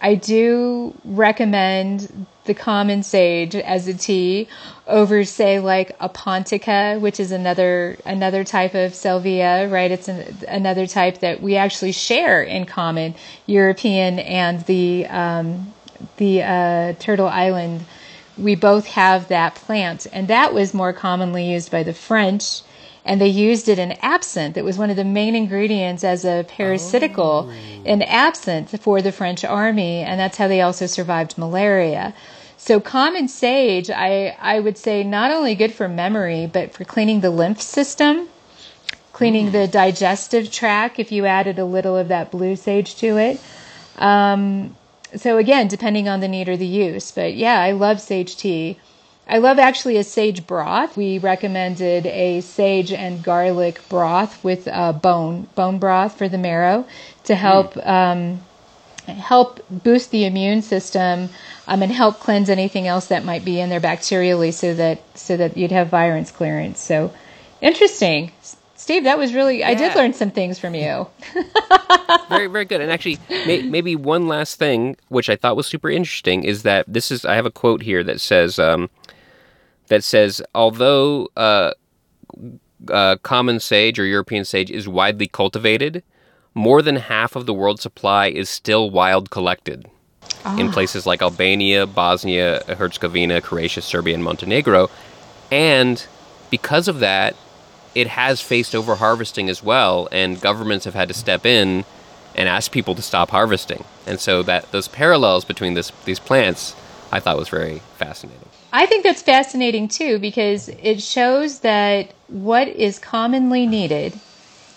I 0.00 0.14
do 0.14 0.94
recommend 1.04 2.26
the 2.44 2.54
common 2.54 3.02
sage 3.02 3.54
as 3.54 3.88
a 3.88 3.94
tea 3.94 4.48
over 4.86 5.24
say 5.24 5.58
like 5.58 5.90
a 5.98 6.08
pontica 6.08 7.00
which 7.00 7.18
is 7.18 7.32
another 7.32 7.96
another 8.06 8.44
type 8.44 8.74
of 8.74 8.94
salvia 8.94 9.68
right? 9.68 9.90
It's 9.90 10.08
an, 10.08 10.36
another 10.48 10.86
type 10.86 11.18
that 11.18 11.42
we 11.42 11.56
actually 11.56 11.92
share 11.92 12.42
in 12.42 12.64
common 12.64 13.16
european 13.46 14.20
and 14.20 14.64
the 14.66 15.06
um, 15.06 15.72
the 16.18 16.42
uh, 16.42 16.92
turtle 17.00 17.26
island. 17.26 17.84
We 18.38 18.54
both 18.54 18.86
have 18.86 19.28
that 19.28 19.56
plant 19.56 20.06
and 20.12 20.28
that 20.28 20.54
was 20.54 20.72
more 20.72 20.92
commonly 20.92 21.50
used 21.50 21.70
by 21.70 21.82
the 21.82 21.94
french 21.94 22.62
and 23.06 23.20
they 23.20 23.28
used 23.28 23.68
it 23.68 23.78
in 23.78 23.92
absinthe. 24.02 24.56
It 24.56 24.64
was 24.64 24.76
one 24.76 24.90
of 24.90 24.96
the 24.96 25.04
main 25.04 25.34
ingredients 25.34 26.04
as 26.04 26.24
a 26.24 26.44
parasitical 26.48 27.48
oh. 27.48 27.84
in 27.84 28.02
absinthe 28.02 28.78
for 28.80 29.00
the 29.00 29.12
French 29.12 29.44
army, 29.44 30.00
and 30.00 30.20
that's 30.20 30.36
how 30.36 30.48
they 30.48 30.60
also 30.60 30.86
survived 30.86 31.38
malaria. 31.38 32.12
So 32.58 32.80
common 32.80 33.28
sage, 33.28 33.90
I, 33.90 34.36
I 34.40 34.58
would 34.58 34.76
say 34.76 35.04
not 35.04 35.30
only 35.30 35.54
good 35.54 35.72
for 35.72 35.88
memory, 35.88 36.50
but 36.52 36.72
for 36.72 36.84
cleaning 36.84 37.20
the 37.20 37.30
lymph 37.30 37.62
system, 37.62 38.28
cleaning 39.12 39.52
the 39.52 39.68
digestive 39.68 40.50
tract 40.50 40.98
if 40.98 41.12
you 41.12 41.26
added 41.26 41.58
a 41.58 41.64
little 41.64 41.96
of 41.96 42.08
that 42.08 42.30
blue 42.30 42.56
sage 42.56 42.96
to 42.96 43.18
it. 43.18 43.40
Um, 43.96 44.76
so 45.14 45.38
again, 45.38 45.68
depending 45.68 46.08
on 46.08 46.20
the 46.20 46.28
need 46.28 46.48
or 46.48 46.56
the 46.56 46.66
use. 46.66 47.12
But 47.12 47.34
yeah, 47.34 47.60
I 47.60 47.70
love 47.72 48.00
sage 48.00 48.36
tea. 48.36 48.78
I 49.28 49.38
love 49.38 49.58
actually 49.58 49.96
a 49.96 50.04
sage 50.04 50.46
broth. 50.46 50.96
We 50.96 51.18
recommended 51.18 52.06
a 52.06 52.40
sage 52.42 52.92
and 52.92 53.22
garlic 53.22 53.80
broth 53.88 54.42
with 54.44 54.68
uh, 54.68 54.92
bone 54.92 55.48
bone 55.54 55.78
broth 55.78 56.16
for 56.16 56.28
the 56.28 56.38
marrow 56.38 56.86
to 57.24 57.34
help 57.34 57.74
mm. 57.74 57.86
um, 57.86 58.40
help 59.14 59.64
boost 59.68 60.12
the 60.12 60.26
immune 60.26 60.62
system 60.62 61.28
um, 61.66 61.82
and 61.82 61.90
help 61.90 62.20
cleanse 62.20 62.48
anything 62.48 62.86
else 62.86 63.06
that 63.06 63.24
might 63.24 63.44
be 63.44 63.60
in 63.60 63.68
there 63.68 63.80
bacterially, 63.80 64.52
so 64.52 64.74
that 64.74 65.00
so 65.18 65.36
that 65.36 65.56
you'd 65.56 65.72
have 65.72 65.88
virus 65.88 66.30
clearance. 66.30 66.80
So 66.80 67.12
interesting. 67.60 68.30
Steve, 68.78 69.02
that 69.04 69.18
was 69.18 69.34
really, 69.34 69.60
yeah. 69.60 69.70
I 69.70 69.74
did 69.74 69.96
learn 69.96 70.12
some 70.12 70.30
things 70.30 70.60
from 70.60 70.74
you. 70.74 71.08
very, 72.28 72.46
very 72.46 72.64
good. 72.64 72.80
And 72.80 72.92
actually, 72.92 73.18
may, 73.28 73.62
maybe 73.62 73.96
one 73.96 74.28
last 74.28 74.60
thing, 74.60 74.96
which 75.08 75.28
I 75.28 75.34
thought 75.34 75.56
was 75.56 75.66
super 75.66 75.90
interesting, 75.90 76.44
is 76.44 76.62
that 76.62 76.84
this 76.86 77.10
is, 77.10 77.24
I 77.24 77.34
have 77.34 77.46
a 77.46 77.50
quote 77.50 77.82
here 77.82 78.04
that 78.04 78.20
says, 78.20 78.60
um, 78.60 78.88
that 79.88 80.04
says, 80.04 80.42
although 80.54 81.28
uh, 81.36 81.72
uh, 82.90 83.16
common 83.22 83.60
sage 83.60 83.98
or 83.98 84.04
European 84.04 84.44
sage 84.44 84.70
is 84.70 84.88
widely 84.88 85.26
cultivated, 85.26 86.02
more 86.54 86.82
than 86.82 86.96
half 86.96 87.36
of 87.36 87.46
the 87.46 87.54
world's 87.54 87.82
supply 87.82 88.28
is 88.28 88.48
still 88.48 88.90
wild 88.90 89.30
collected 89.30 89.86
oh. 90.44 90.58
in 90.58 90.70
places 90.70 91.06
like 91.06 91.22
Albania, 91.22 91.86
Bosnia, 91.86 92.62
Herzegovina, 92.66 93.40
Croatia, 93.40 93.82
Serbia, 93.82 94.14
and 94.14 94.24
Montenegro. 94.24 94.90
And 95.50 96.04
because 96.50 96.88
of 96.88 97.00
that, 97.00 97.36
it 97.94 98.08
has 98.08 98.40
faced 98.40 98.72
overharvesting 98.72 99.48
as 99.48 99.62
well, 99.62 100.08
and 100.12 100.40
governments 100.40 100.84
have 100.84 100.94
had 100.94 101.08
to 101.08 101.14
step 101.14 101.46
in 101.46 101.84
and 102.34 102.48
ask 102.48 102.70
people 102.70 102.94
to 102.94 103.02
stop 103.02 103.30
harvesting. 103.30 103.84
And 104.06 104.20
so 104.20 104.42
that 104.42 104.70
those 104.70 104.88
parallels 104.88 105.44
between 105.44 105.74
this, 105.74 105.90
these 106.04 106.20
plants, 106.20 106.76
I 107.10 107.20
thought 107.20 107.38
was 107.38 107.48
very 107.48 107.80
fascinating. 107.96 108.48
I 108.78 108.84
think 108.84 109.04
that's 109.04 109.22
fascinating 109.22 109.88
too 109.88 110.18
because 110.18 110.68
it 110.68 111.00
shows 111.00 111.60
that 111.60 112.12
what 112.28 112.68
is 112.68 112.98
commonly 112.98 113.66
needed 113.66 114.12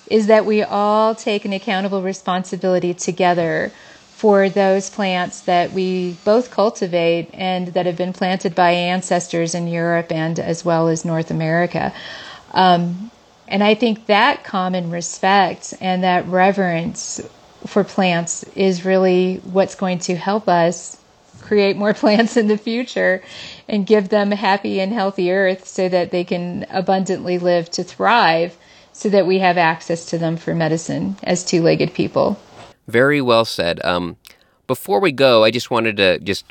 is 0.09 0.27
that 0.27 0.45
we 0.45 0.63
all 0.63 1.15
take 1.15 1.43
an 1.43 1.51
accountable 1.51 2.01
responsibility 2.01 2.93
together 2.93 3.73
for 4.13 4.47
those 4.47 4.89
plants 4.89 5.41
that 5.41 5.73
we 5.73 6.15
both 6.23 6.49
cultivate 6.49 7.27
and 7.33 7.67
that 7.73 7.85
have 7.85 7.97
been 7.97 8.13
planted 8.13 8.55
by 8.55 8.71
ancestors 8.71 9.53
in 9.53 9.67
Europe 9.67 10.13
and 10.13 10.39
as 10.39 10.63
well 10.63 10.87
as 10.87 11.03
North 11.03 11.29
America. 11.29 11.91
Um, 12.53 13.11
and 13.49 13.61
I 13.61 13.75
think 13.75 14.05
that 14.05 14.45
common 14.45 14.91
respect 14.91 15.73
and 15.81 16.05
that 16.05 16.25
reverence 16.25 17.19
for 17.67 17.83
plants 17.83 18.43
is 18.55 18.85
really 18.85 19.41
what's 19.43 19.75
going 19.75 19.99
to 19.99 20.15
help 20.15 20.47
us 20.47 20.98
create 21.49 21.75
more 21.75 21.93
plants 22.03 22.37
in 22.37 22.47
the 22.47 22.57
future 22.57 23.21
and 23.67 23.87
give 23.87 24.09
them 24.09 24.31
a 24.31 24.35
happy 24.35 24.79
and 24.79 24.93
healthy 24.93 25.31
earth 25.31 25.67
so 25.67 25.89
that 25.89 26.11
they 26.11 26.23
can 26.23 26.65
abundantly 26.69 27.39
live 27.39 27.69
to 27.71 27.83
thrive 27.83 28.55
so 28.93 29.09
that 29.09 29.25
we 29.25 29.39
have 29.39 29.57
access 29.57 30.05
to 30.05 30.17
them 30.17 30.37
for 30.37 30.53
medicine 30.53 31.17
as 31.23 31.43
two-legged 31.43 31.93
people. 31.93 32.39
Very 32.87 33.19
well 33.19 33.45
said. 33.45 33.83
Um, 33.83 34.17
before 34.67 34.99
we 34.99 35.11
go, 35.11 35.43
I 35.43 35.51
just 35.51 35.71
wanted 35.71 35.97
to 35.97 36.19
just 36.19 36.45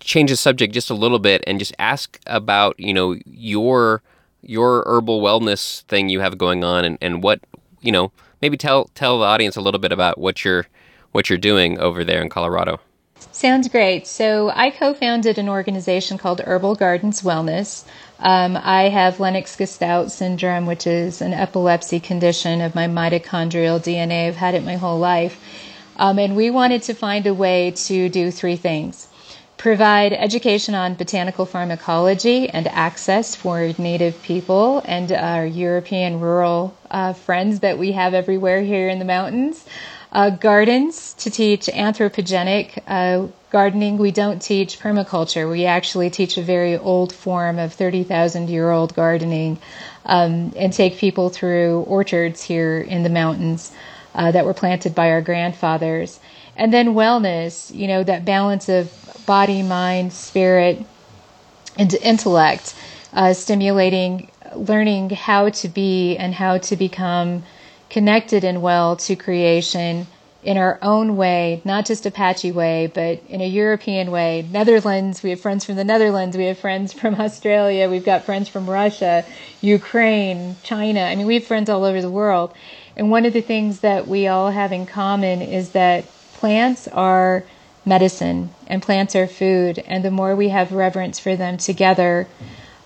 change 0.00 0.30
the 0.30 0.36
subject 0.36 0.74
just 0.74 0.90
a 0.90 0.94
little 0.94 1.18
bit 1.20 1.44
and 1.46 1.58
just 1.58 1.74
ask 1.78 2.18
about 2.26 2.78
you 2.78 2.92
know 2.92 3.16
your 3.24 4.02
your 4.42 4.82
herbal 4.86 5.22
wellness 5.22 5.82
thing 5.84 6.08
you 6.08 6.20
have 6.20 6.36
going 6.36 6.62
on 6.62 6.84
and, 6.84 6.98
and 7.00 7.22
what 7.22 7.40
you 7.80 7.90
know 7.90 8.12
maybe 8.42 8.56
tell 8.56 8.86
tell 8.94 9.18
the 9.18 9.24
audience 9.24 9.56
a 9.56 9.60
little 9.60 9.80
bit 9.80 9.92
about 9.92 10.18
what 10.18 10.44
you're 10.44 10.66
what 11.12 11.30
you're 11.30 11.38
doing 11.38 11.78
over 11.78 12.04
there 12.04 12.20
in 12.20 12.28
Colorado. 12.28 12.80
Sounds 13.32 13.68
great. 13.68 14.06
So 14.06 14.50
I 14.54 14.70
co-founded 14.70 15.38
an 15.38 15.48
organization 15.48 16.18
called 16.18 16.40
Herbal 16.40 16.74
Gardens 16.74 17.22
Wellness. 17.22 17.84
Um, 18.18 18.58
I 18.60 18.88
have 18.88 19.20
Lennox-Gastaut 19.20 20.10
syndrome, 20.10 20.66
which 20.66 20.86
is 20.86 21.20
an 21.22 21.32
epilepsy 21.32 22.00
condition 22.00 22.60
of 22.60 22.74
my 22.74 22.88
mitochondrial 22.88 23.78
DNA. 23.80 24.26
I've 24.26 24.36
had 24.36 24.54
it 24.54 24.64
my 24.64 24.74
whole 24.76 24.98
life. 24.98 25.40
Um, 25.96 26.18
and 26.18 26.34
we 26.36 26.50
wanted 26.50 26.82
to 26.84 26.94
find 26.94 27.26
a 27.26 27.34
way 27.34 27.72
to 27.72 28.08
do 28.08 28.30
three 28.30 28.56
things. 28.56 29.08
Provide 29.56 30.12
education 30.12 30.76
on 30.76 30.94
botanical 30.94 31.44
pharmacology 31.44 32.48
and 32.48 32.68
access 32.68 33.34
for 33.34 33.72
Native 33.76 34.22
people 34.22 34.82
and 34.84 35.10
our 35.10 35.44
European 35.44 36.20
rural 36.20 36.76
uh, 36.92 37.12
friends 37.12 37.60
that 37.60 37.76
we 37.76 37.92
have 37.92 38.14
everywhere 38.14 38.62
here 38.62 38.88
in 38.88 39.00
the 39.00 39.04
mountains. 39.04 39.64
Uh, 40.10 40.30
gardens 40.30 41.12
to 41.14 41.30
teach 41.30 41.66
anthropogenic 41.66 42.82
uh, 42.86 43.26
gardening. 43.50 43.98
We 43.98 44.10
don't 44.10 44.40
teach 44.40 44.80
permaculture. 44.80 45.50
We 45.50 45.66
actually 45.66 46.08
teach 46.08 46.38
a 46.38 46.42
very 46.42 46.78
old 46.78 47.12
form 47.12 47.58
of 47.58 47.74
30,000 47.74 48.48
year 48.48 48.70
old 48.70 48.94
gardening 48.94 49.58
um, 50.06 50.52
and 50.56 50.72
take 50.72 50.96
people 50.96 51.28
through 51.28 51.80
orchards 51.82 52.42
here 52.42 52.78
in 52.78 53.02
the 53.02 53.10
mountains 53.10 53.70
uh, 54.14 54.30
that 54.32 54.46
were 54.46 54.54
planted 54.54 54.94
by 54.94 55.10
our 55.10 55.20
grandfathers. 55.20 56.20
And 56.56 56.72
then 56.72 56.94
wellness, 56.94 57.74
you 57.74 57.86
know, 57.86 58.02
that 58.02 58.24
balance 58.24 58.68
of 58.68 58.90
body, 59.26 59.62
mind, 59.62 60.12
spirit, 60.14 60.84
and 61.76 61.92
intellect, 61.94 62.74
uh, 63.12 63.34
stimulating 63.34 64.30
learning 64.56 65.10
how 65.10 65.50
to 65.50 65.68
be 65.68 66.16
and 66.16 66.34
how 66.34 66.58
to 66.58 66.76
become 66.76 67.42
connected 67.90 68.44
and 68.44 68.62
well 68.62 68.96
to 68.96 69.16
creation 69.16 70.06
in 70.42 70.56
our 70.56 70.78
own 70.82 71.16
way, 71.16 71.60
not 71.64 71.84
just 71.84 72.06
Apache 72.06 72.52
way, 72.52 72.90
but 72.94 73.20
in 73.28 73.40
a 73.40 73.46
European 73.46 74.10
way. 74.10 74.46
Netherlands, 74.50 75.22
we 75.22 75.30
have 75.30 75.40
friends 75.40 75.64
from 75.64 75.74
the 75.76 75.84
Netherlands, 75.84 76.36
we 76.36 76.44
have 76.44 76.58
friends 76.58 76.92
from 76.92 77.14
Australia, 77.20 77.88
we've 77.88 78.04
got 78.04 78.24
friends 78.24 78.48
from 78.48 78.68
Russia, 78.68 79.24
Ukraine, 79.60 80.56
China. 80.62 81.00
I 81.00 81.16
mean, 81.16 81.26
we 81.26 81.34
have 81.34 81.44
friends 81.44 81.68
all 81.68 81.84
over 81.84 82.00
the 82.00 82.10
world. 82.10 82.54
And 82.96 83.10
one 83.10 83.26
of 83.26 83.32
the 83.32 83.40
things 83.40 83.80
that 83.80 84.06
we 84.06 84.26
all 84.26 84.50
have 84.50 84.72
in 84.72 84.86
common 84.86 85.42
is 85.42 85.70
that 85.70 86.04
plants 86.34 86.86
are 86.88 87.44
medicine 87.84 88.50
and 88.68 88.80
plants 88.82 89.16
are 89.16 89.26
food. 89.26 89.78
And 89.86 90.04
the 90.04 90.10
more 90.10 90.36
we 90.36 90.50
have 90.50 90.72
reverence 90.72 91.18
for 91.18 91.34
them 91.36 91.56
together, 91.56 92.28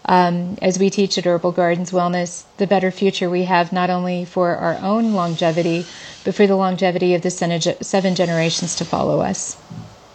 um, 0.05 0.59
as 0.61 0.79
we 0.79 0.91
teach 0.91 1.17
at 1.19 1.25
Herbal 1.25 1.53
Gardens 1.53 1.93
Wellness, 1.93 2.45
the 2.57 2.67
better 2.67 2.91
future 2.91 3.31
we 3.31 3.45
have 3.45 3.73
not 3.73 3.91
only 3.91 4.25
for 4.25 4.57
our 4.57 4.77
own 4.83 5.13
longevity, 5.13 5.87
but 6.25 6.35
for 6.35 6.47
the 6.47 6.57
longevity 6.57 7.15
of 7.15 7.23
the 7.23 7.31
seven 7.31 8.15
generations 8.15 8.75
to 8.77 8.85
follow 8.85 9.21
us. 9.21 9.57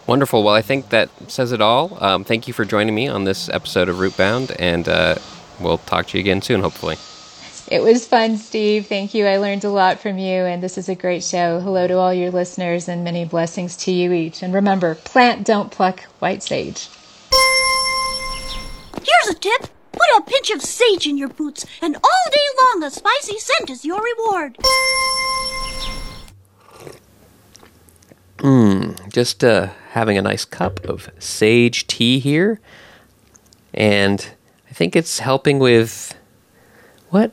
Wonderful. 0.06 0.42
Well, 0.42 0.54
I 0.54 0.62
think 0.62 0.88
that 0.88 1.10
says 1.30 1.52
it 1.52 1.60
all. 1.60 1.98
Um, 2.02 2.24
thank 2.24 2.48
you 2.48 2.54
for 2.54 2.64
joining 2.64 2.94
me 2.94 3.08
on 3.08 3.24
this 3.24 3.48
episode 3.50 3.88
of 3.88 3.96
Rootbound, 3.96 4.56
and 4.58 4.88
uh, 4.88 5.16
we'll 5.60 5.78
talk 5.78 6.06
to 6.08 6.18
you 6.18 6.22
again 6.22 6.40
soon, 6.40 6.62
hopefully. 6.62 6.96
It 7.70 7.82
was 7.82 8.06
fun, 8.06 8.38
Steve. 8.38 8.86
Thank 8.86 9.12
you. 9.12 9.26
I 9.26 9.36
learned 9.36 9.64
a 9.64 9.68
lot 9.68 10.00
from 10.00 10.16
you, 10.16 10.44
and 10.44 10.62
this 10.62 10.78
is 10.78 10.88
a 10.88 10.94
great 10.94 11.22
show. 11.22 11.60
Hello 11.60 11.86
to 11.86 11.98
all 11.98 12.14
your 12.14 12.30
listeners, 12.30 12.88
and 12.88 13.04
many 13.04 13.26
blessings 13.26 13.76
to 13.78 13.92
you 13.92 14.12
each. 14.12 14.42
And 14.42 14.54
remember, 14.54 14.94
plant, 14.94 15.44
don't 15.44 15.70
pluck 15.70 16.00
white 16.20 16.42
sage. 16.42 16.88
Here's 18.94 19.36
a 19.36 19.38
tip. 19.38 19.68
Put 19.98 20.18
a 20.18 20.22
pinch 20.22 20.50
of 20.50 20.62
sage 20.62 21.06
in 21.06 21.18
your 21.18 21.28
boots, 21.28 21.66
and 21.82 21.96
all 21.96 22.30
day 22.30 22.38
long 22.62 22.84
a 22.84 22.90
spicy 22.90 23.38
scent 23.38 23.70
is 23.70 23.84
your 23.84 24.00
reward. 24.00 24.56
Mmm, 28.38 29.12
just 29.12 29.42
uh, 29.42 29.70
having 29.90 30.16
a 30.16 30.22
nice 30.22 30.44
cup 30.44 30.84
of 30.84 31.10
sage 31.18 31.86
tea 31.88 32.20
here. 32.20 32.60
And 33.74 34.30
I 34.70 34.74
think 34.74 34.94
it's 34.94 35.18
helping 35.18 35.58
with. 35.58 36.14
What? 37.10 37.32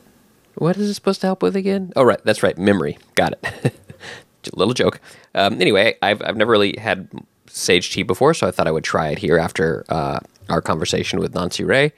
What 0.56 0.76
is 0.76 0.90
it 0.90 0.94
supposed 0.94 1.20
to 1.20 1.28
help 1.28 1.42
with 1.42 1.54
again? 1.54 1.92
Oh, 1.94 2.02
right. 2.02 2.20
That's 2.24 2.42
right. 2.42 2.56
Memory. 2.58 2.98
Got 3.14 3.34
it. 3.34 3.74
Little 4.54 4.74
joke. 4.74 5.00
Um, 5.34 5.60
anyway, 5.60 5.96
I've, 6.02 6.22
I've 6.22 6.36
never 6.36 6.50
really 6.52 6.76
had 6.78 7.08
sage 7.46 7.90
tea 7.92 8.02
before, 8.02 8.32
so 8.34 8.46
I 8.46 8.50
thought 8.50 8.66
I 8.66 8.70
would 8.70 8.84
try 8.84 9.08
it 9.08 9.18
here 9.18 9.38
after 9.38 9.84
uh, 9.88 10.20
our 10.48 10.60
conversation 10.60 11.18
with 11.18 11.34
Nancy 11.34 11.64
Rae. 11.64 11.92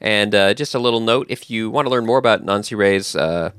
And 0.00 0.34
uh, 0.34 0.54
just 0.54 0.74
a 0.74 0.78
little 0.78 1.00
note 1.00 1.26
if 1.28 1.50
you 1.50 1.70
want 1.70 1.86
to 1.86 1.90
learn 1.90 2.06
more 2.06 2.18
about 2.18 2.44
Nancy 2.44 2.74
Rae's 2.74 3.16
uh, 3.16 3.50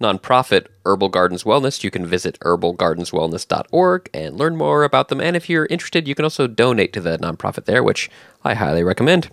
nonprofit, 0.00 0.66
Herbal 0.84 1.08
Gardens 1.10 1.44
Wellness, 1.44 1.82
you 1.82 1.90
can 1.90 2.06
visit 2.06 2.38
herbalgardenswellness.org 2.40 4.10
and 4.14 4.36
learn 4.36 4.56
more 4.56 4.84
about 4.84 5.08
them. 5.08 5.20
And 5.20 5.36
if 5.36 5.48
you're 5.48 5.66
interested, 5.66 6.08
you 6.08 6.14
can 6.14 6.24
also 6.24 6.46
donate 6.46 6.92
to 6.94 7.00
the 7.00 7.18
nonprofit 7.18 7.64
there, 7.64 7.82
which 7.82 8.10
I 8.44 8.54
highly 8.54 8.82
recommend. 8.82 9.30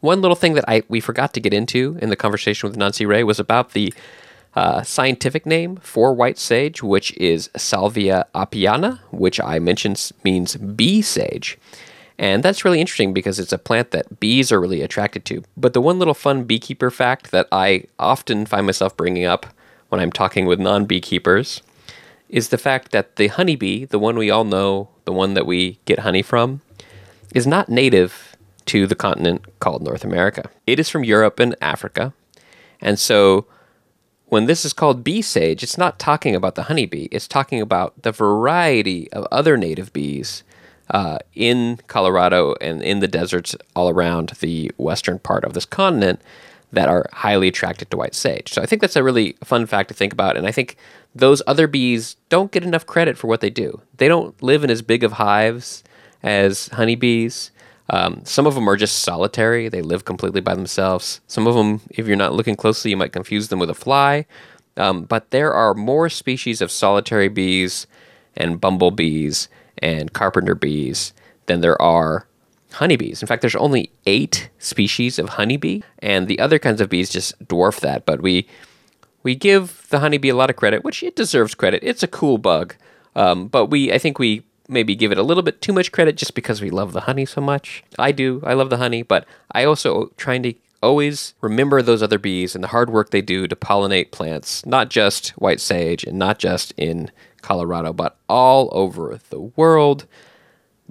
One 0.00 0.20
little 0.20 0.36
thing 0.36 0.54
that 0.54 0.64
I 0.68 0.82
we 0.88 1.00
forgot 1.00 1.32
to 1.34 1.40
get 1.40 1.54
into 1.54 1.98
in 2.02 2.10
the 2.10 2.16
conversation 2.16 2.68
with 2.68 2.76
Nancy 2.76 3.06
Rae 3.06 3.24
was 3.24 3.40
about 3.40 3.72
the 3.72 3.92
uh, 4.54 4.82
scientific 4.82 5.44
name 5.46 5.76
for 5.76 6.14
white 6.14 6.38
sage, 6.38 6.82
which 6.82 7.12
is 7.16 7.50
Salvia 7.56 8.26
apiana, 8.34 9.00
which 9.10 9.40
I 9.40 9.58
mentioned 9.58 10.12
means 10.22 10.56
bee 10.56 11.02
sage. 11.02 11.58
And 12.18 12.42
that's 12.42 12.64
really 12.64 12.80
interesting 12.80 13.12
because 13.12 13.38
it's 13.38 13.52
a 13.52 13.58
plant 13.58 13.90
that 13.90 14.20
bees 14.20 14.50
are 14.50 14.60
really 14.60 14.80
attracted 14.80 15.24
to. 15.26 15.44
But 15.56 15.74
the 15.74 15.80
one 15.80 15.98
little 15.98 16.14
fun 16.14 16.44
beekeeper 16.44 16.90
fact 16.90 17.30
that 17.30 17.46
I 17.52 17.84
often 17.98 18.46
find 18.46 18.66
myself 18.66 18.96
bringing 18.96 19.24
up 19.24 19.46
when 19.88 20.00
I'm 20.00 20.12
talking 20.12 20.46
with 20.46 20.58
non 20.58 20.86
beekeepers 20.86 21.62
is 22.28 22.48
the 22.48 22.58
fact 22.58 22.90
that 22.92 23.16
the 23.16 23.28
honeybee, 23.28 23.84
the 23.84 23.98
one 23.98 24.16
we 24.16 24.30
all 24.30 24.44
know, 24.44 24.88
the 25.04 25.12
one 25.12 25.34
that 25.34 25.46
we 25.46 25.78
get 25.84 26.00
honey 26.00 26.22
from, 26.22 26.62
is 27.34 27.46
not 27.46 27.68
native 27.68 28.36
to 28.66 28.86
the 28.86 28.94
continent 28.94 29.44
called 29.60 29.82
North 29.82 30.04
America. 30.04 30.50
It 30.66 30.80
is 30.80 30.88
from 30.88 31.04
Europe 31.04 31.38
and 31.38 31.54
Africa. 31.60 32.12
And 32.80 32.98
so 32.98 33.46
when 34.26 34.46
this 34.46 34.64
is 34.64 34.72
called 34.72 35.04
bee 35.04 35.22
sage, 35.22 35.62
it's 35.62 35.78
not 35.78 35.98
talking 35.98 36.34
about 36.34 36.56
the 36.56 36.64
honeybee, 36.64 37.08
it's 37.12 37.28
talking 37.28 37.60
about 37.60 38.02
the 38.02 38.10
variety 38.10 39.10
of 39.12 39.26
other 39.30 39.56
native 39.56 39.92
bees 39.92 40.42
uh, 40.90 41.18
in 41.34 41.78
Colorado 41.86 42.54
and 42.60 42.82
in 42.82 43.00
the 43.00 43.08
deserts 43.08 43.56
all 43.74 43.88
around 43.88 44.32
the 44.40 44.70
western 44.76 45.18
part 45.18 45.44
of 45.44 45.52
this 45.52 45.64
continent 45.64 46.20
that 46.72 46.88
are 46.88 47.08
highly 47.12 47.48
attracted 47.48 47.90
to 47.90 47.96
white 47.96 48.14
sage. 48.14 48.52
So 48.52 48.62
I 48.62 48.66
think 48.66 48.80
that's 48.80 48.96
a 48.96 49.02
really 49.02 49.36
fun 49.44 49.66
fact 49.66 49.88
to 49.88 49.94
think 49.94 50.12
about. 50.12 50.36
And 50.36 50.46
I 50.46 50.52
think 50.52 50.76
those 51.14 51.42
other 51.46 51.66
bees 51.66 52.16
don't 52.28 52.52
get 52.52 52.64
enough 52.64 52.86
credit 52.86 53.16
for 53.16 53.26
what 53.28 53.40
they 53.40 53.50
do. 53.50 53.80
They 53.96 54.08
don't 54.08 54.40
live 54.42 54.64
in 54.64 54.70
as 54.70 54.82
big 54.82 55.02
of 55.04 55.12
hives 55.12 55.82
as 56.22 56.68
honeybees. 56.68 57.50
Um, 57.88 58.22
some 58.24 58.46
of 58.46 58.56
them 58.56 58.68
are 58.68 58.76
just 58.76 58.98
solitary, 58.98 59.68
they 59.68 59.80
live 59.80 60.04
completely 60.04 60.40
by 60.40 60.56
themselves. 60.56 61.20
Some 61.28 61.46
of 61.46 61.54
them, 61.54 61.80
if 61.90 62.08
you're 62.08 62.16
not 62.16 62.32
looking 62.32 62.56
closely, 62.56 62.90
you 62.90 62.96
might 62.96 63.12
confuse 63.12 63.48
them 63.48 63.60
with 63.60 63.70
a 63.70 63.74
fly. 63.74 64.26
Um, 64.76 65.04
but 65.04 65.30
there 65.30 65.52
are 65.52 65.72
more 65.72 66.08
species 66.08 66.60
of 66.60 66.70
solitary 66.70 67.28
bees 67.28 67.86
and 68.36 68.60
bumblebees 68.60 69.48
and 69.78 70.12
carpenter 70.12 70.54
bees 70.54 71.12
than 71.46 71.60
there 71.60 71.80
are 71.80 72.26
honeybees. 72.72 73.22
In 73.22 73.28
fact, 73.28 73.40
there's 73.40 73.56
only 73.56 73.90
eight 74.06 74.50
species 74.58 75.18
of 75.18 75.30
honeybee, 75.30 75.80
and 76.00 76.28
the 76.28 76.38
other 76.38 76.58
kinds 76.58 76.80
of 76.80 76.88
bees 76.88 77.10
just 77.10 77.38
dwarf 77.46 77.80
that. 77.80 78.06
But 78.06 78.22
we 78.22 78.46
we 79.22 79.34
give 79.34 79.86
the 79.90 80.00
honeybee 80.00 80.28
a 80.28 80.36
lot 80.36 80.50
of 80.50 80.56
credit, 80.56 80.84
which 80.84 81.02
it 81.02 81.16
deserves 81.16 81.54
credit. 81.54 81.82
It's 81.82 82.02
a 82.02 82.08
cool 82.08 82.38
bug, 82.38 82.74
um, 83.14 83.48
but 83.48 83.66
we 83.66 83.92
I 83.92 83.98
think 83.98 84.18
we 84.18 84.44
maybe 84.68 84.94
give 84.96 85.12
it 85.12 85.18
a 85.18 85.22
little 85.22 85.42
bit 85.42 85.60
too 85.60 85.72
much 85.72 85.92
credit 85.92 86.16
just 86.16 86.34
because 86.34 86.60
we 86.60 86.70
love 86.70 86.92
the 86.92 87.02
honey 87.02 87.24
so 87.24 87.40
much. 87.40 87.84
I 87.98 88.12
do. 88.12 88.42
I 88.44 88.54
love 88.54 88.70
the 88.70 88.78
honey, 88.78 89.02
but 89.02 89.26
I 89.52 89.64
also 89.64 90.12
trying 90.16 90.42
to 90.42 90.54
always 90.82 91.34
remember 91.40 91.82
those 91.82 92.02
other 92.02 92.18
bees 92.18 92.54
and 92.54 92.62
the 92.62 92.68
hard 92.68 92.90
work 92.90 93.10
they 93.10 93.22
do 93.22 93.46
to 93.48 93.56
pollinate 93.56 94.10
plants, 94.10 94.64
not 94.66 94.90
just 94.90 95.30
white 95.30 95.60
sage 95.60 96.04
and 96.04 96.18
not 96.18 96.38
just 96.38 96.72
in 96.76 97.10
Colorado, 97.46 97.92
but 97.92 98.18
all 98.28 98.68
over 98.72 99.18
the 99.30 99.40
world. 99.56 100.06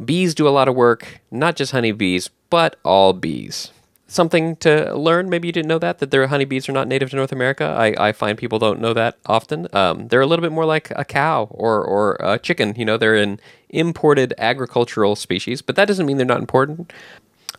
Bees 0.04 0.36
do 0.36 0.48
a 0.48 0.56
lot 0.58 0.68
of 0.68 0.76
work, 0.76 1.22
not 1.32 1.56
just 1.56 1.72
honeybees, 1.72 2.30
but 2.50 2.78
all 2.84 3.14
bees. 3.14 3.72
something 4.08 4.56
to 4.58 4.94
learn. 4.96 5.30
Maybe 5.30 5.48
you 5.48 5.52
didn't 5.52 5.68
know 5.68 5.80
that 5.80 6.00
that 6.00 6.12
their 6.12 6.28
honeybees 6.28 6.70
are 6.70 6.72
not 6.74 6.88
native 6.88 7.10
to 7.10 7.16
North 7.16 7.32
America. 7.32 7.66
I, 7.66 8.10
I 8.10 8.12
find 8.12 8.38
people 8.38 8.60
don't 8.60 8.80
know 8.80 8.94
that 8.94 9.18
often. 9.26 9.68
Um, 9.74 10.08
they're 10.10 10.22
a 10.22 10.28
little 10.28 10.44
bit 10.44 10.52
more 10.52 10.66
like 10.66 10.92
a 10.96 11.04
cow 11.06 11.48
or 11.52 11.84
or 11.84 12.18
a 12.20 12.38
chicken. 12.40 12.76
You 12.78 12.86
know, 12.86 12.98
they're 12.98 13.16
an 13.16 13.40
imported 13.70 14.34
agricultural 14.38 15.16
species, 15.16 15.62
but 15.62 15.76
that 15.76 15.88
doesn't 15.88 16.06
mean 16.06 16.18
they're 16.18 16.26
not 16.26 16.40
important. 16.40 16.94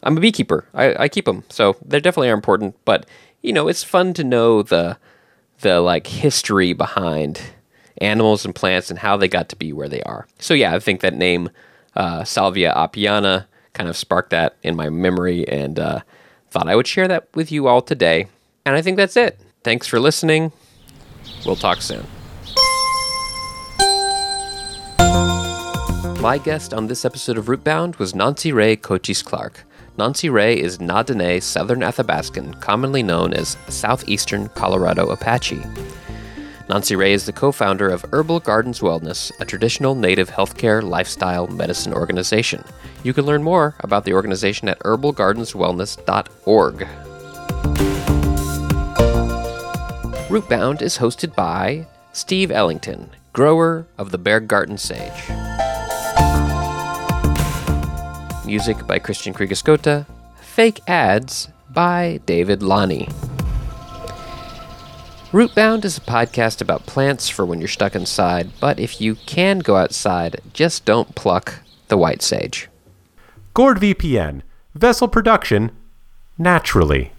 I'm 0.02 0.16
a 0.16 0.20
beekeeper. 0.20 0.66
I, 0.74 0.94
I 1.04 1.08
keep 1.08 1.24
them, 1.24 1.44
so 1.48 1.76
they 1.84 2.00
definitely 2.00 2.30
are 2.30 2.34
important. 2.34 2.76
But 2.84 3.06
you 3.42 3.52
know, 3.52 3.68
it's 3.68 3.82
fun 3.84 4.14
to 4.14 4.24
know 4.24 4.62
the 4.62 4.98
the 5.60 5.80
like 5.80 6.06
history 6.06 6.72
behind 6.74 7.40
animals 7.98 8.44
and 8.44 8.54
plants 8.54 8.90
and 8.90 8.98
how 8.98 9.16
they 9.16 9.28
got 9.28 9.48
to 9.48 9.56
be 9.56 9.72
where 9.72 9.88
they 9.88 10.02
are. 10.02 10.26
So 10.38 10.54
yeah, 10.54 10.74
I 10.74 10.78
think 10.78 11.00
that 11.00 11.14
name 11.14 11.50
uh, 11.94 12.24
Salvia 12.24 12.72
apiana 12.74 13.46
kind 13.72 13.88
of 13.88 13.96
sparked 13.96 14.30
that 14.30 14.56
in 14.62 14.76
my 14.76 14.88
memory 14.88 15.46
and 15.48 15.78
uh, 15.78 16.00
thought 16.50 16.68
I 16.68 16.76
would 16.76 16.86
share 16.86 17.08
that 17.08 17.28
with 17.34 17.52
you 17.52 17.66
all 17.66 17.82
today. 17.82 18.26
And 18.64 18.74
I 18.74 18.82
think 18.82 18.96
that's 18.96 19.16
it. 19.16 19.38
Thanks 19.62 19.86
for 19.86 20.00
listening. 20.00 20.52
We'll 21.44 21.56
talk 21.56 21.82
soon. 21.82 22.06
My 26.20 26.38
guest 26.42 26.74
on 26.74 26.88
this 26.88 27.04
episode 27.04 27.38
of 27.38 27.46
Rootbound 27.46 27.98
was 27.98 28.14
Nancy 28.14 28.50
Rae 28.52 28.76
Kochis-Clark. 28.76 29.64
Nancy 29.96 30.28
Rae 30.28 30.58
is 30.58 30.80
Na-Dene 30.80 31.40
Southern 31.40 31.80
Athabascan, 31.80 32.60
commonly 32.60 33.02
known 33.02 33.32
as 33.32 33.56
Southeastern 33.68 34.48
Colorado 34.50 35.08
Apache. 35.10 35.62
Nancy 36.68 36.96
Rae 36.96 37.12
is 37.12 37.26
the 37.26 37.32
co 37.32 37.52
founder 37.52 37.88
of 37.88 38.04
Herbal 38.12 38.40
Gardens 38.40 38.80
Wellness, 38.80 39.30
a 39.40 39.44
traditional 39.44 39.94
native 39.94 40.30
healthcare 40.30 40.82
lifestyle 40.82 41.46
medicine 41.46 41.92
organization. 41.92 42.64
You 43.04 43.12
can 43.12 43.24
learn 43.24 43.44
more 43.44 43.76
about 43.80 44.04
the 44.04 44.14
organization 44.14 44.68
at 44.68 44.80
herbalgardenswellness.org. 44.80 46.88
Rootbound 50.28 50.82
is 50.82 50.98
hosted 50.98 51.36
by 51.36 51.86
Steve 52.12 52.50
Ellington, 52.50 53.10
grower 53.32 53.86
of 53.96 54.10
the 54.10 54.18
Berggarten 54.18 54.76
Sage. 54.76 55.30
Music 58.44 58.84
by 58.88 58.98
Christian 58.98 59.32
Kriegescota. 59.32 60.04
Fake 60.40 60.80
ads 60.88 61.48
by 61.70 62.18
David 62.26 62.60
Lonnie. 62.60 63.08
Rootbound 65.32 65.84
is 65.84 65.98
a 65.98 66.02
podcast 66.02 66.60
about 66.60 66.86
plants 66.86 67.28
for 67.28 67.44
when 67.44 67.58
you're 67.58 67.66
stuck 67.66 67.96
inside, 67.96 68.52
but 68.60 68.78
if 68.78 69.00
you 69.00 69.16
can 69.16 69.58
go 69.58 69.76
outside, 69.76 70.40
just 70.52 70.84
don't 70.84 71.16
pluck 71.16 71.54
the 71.88 71.96
white 71.96 72.22
sage. 72.22 72.68
Gourd 73.52 73.78
VPN, 73.78 74.42
vessel 74.74 75.08
production, 75.08 75.72
naturally. 76.38 77.12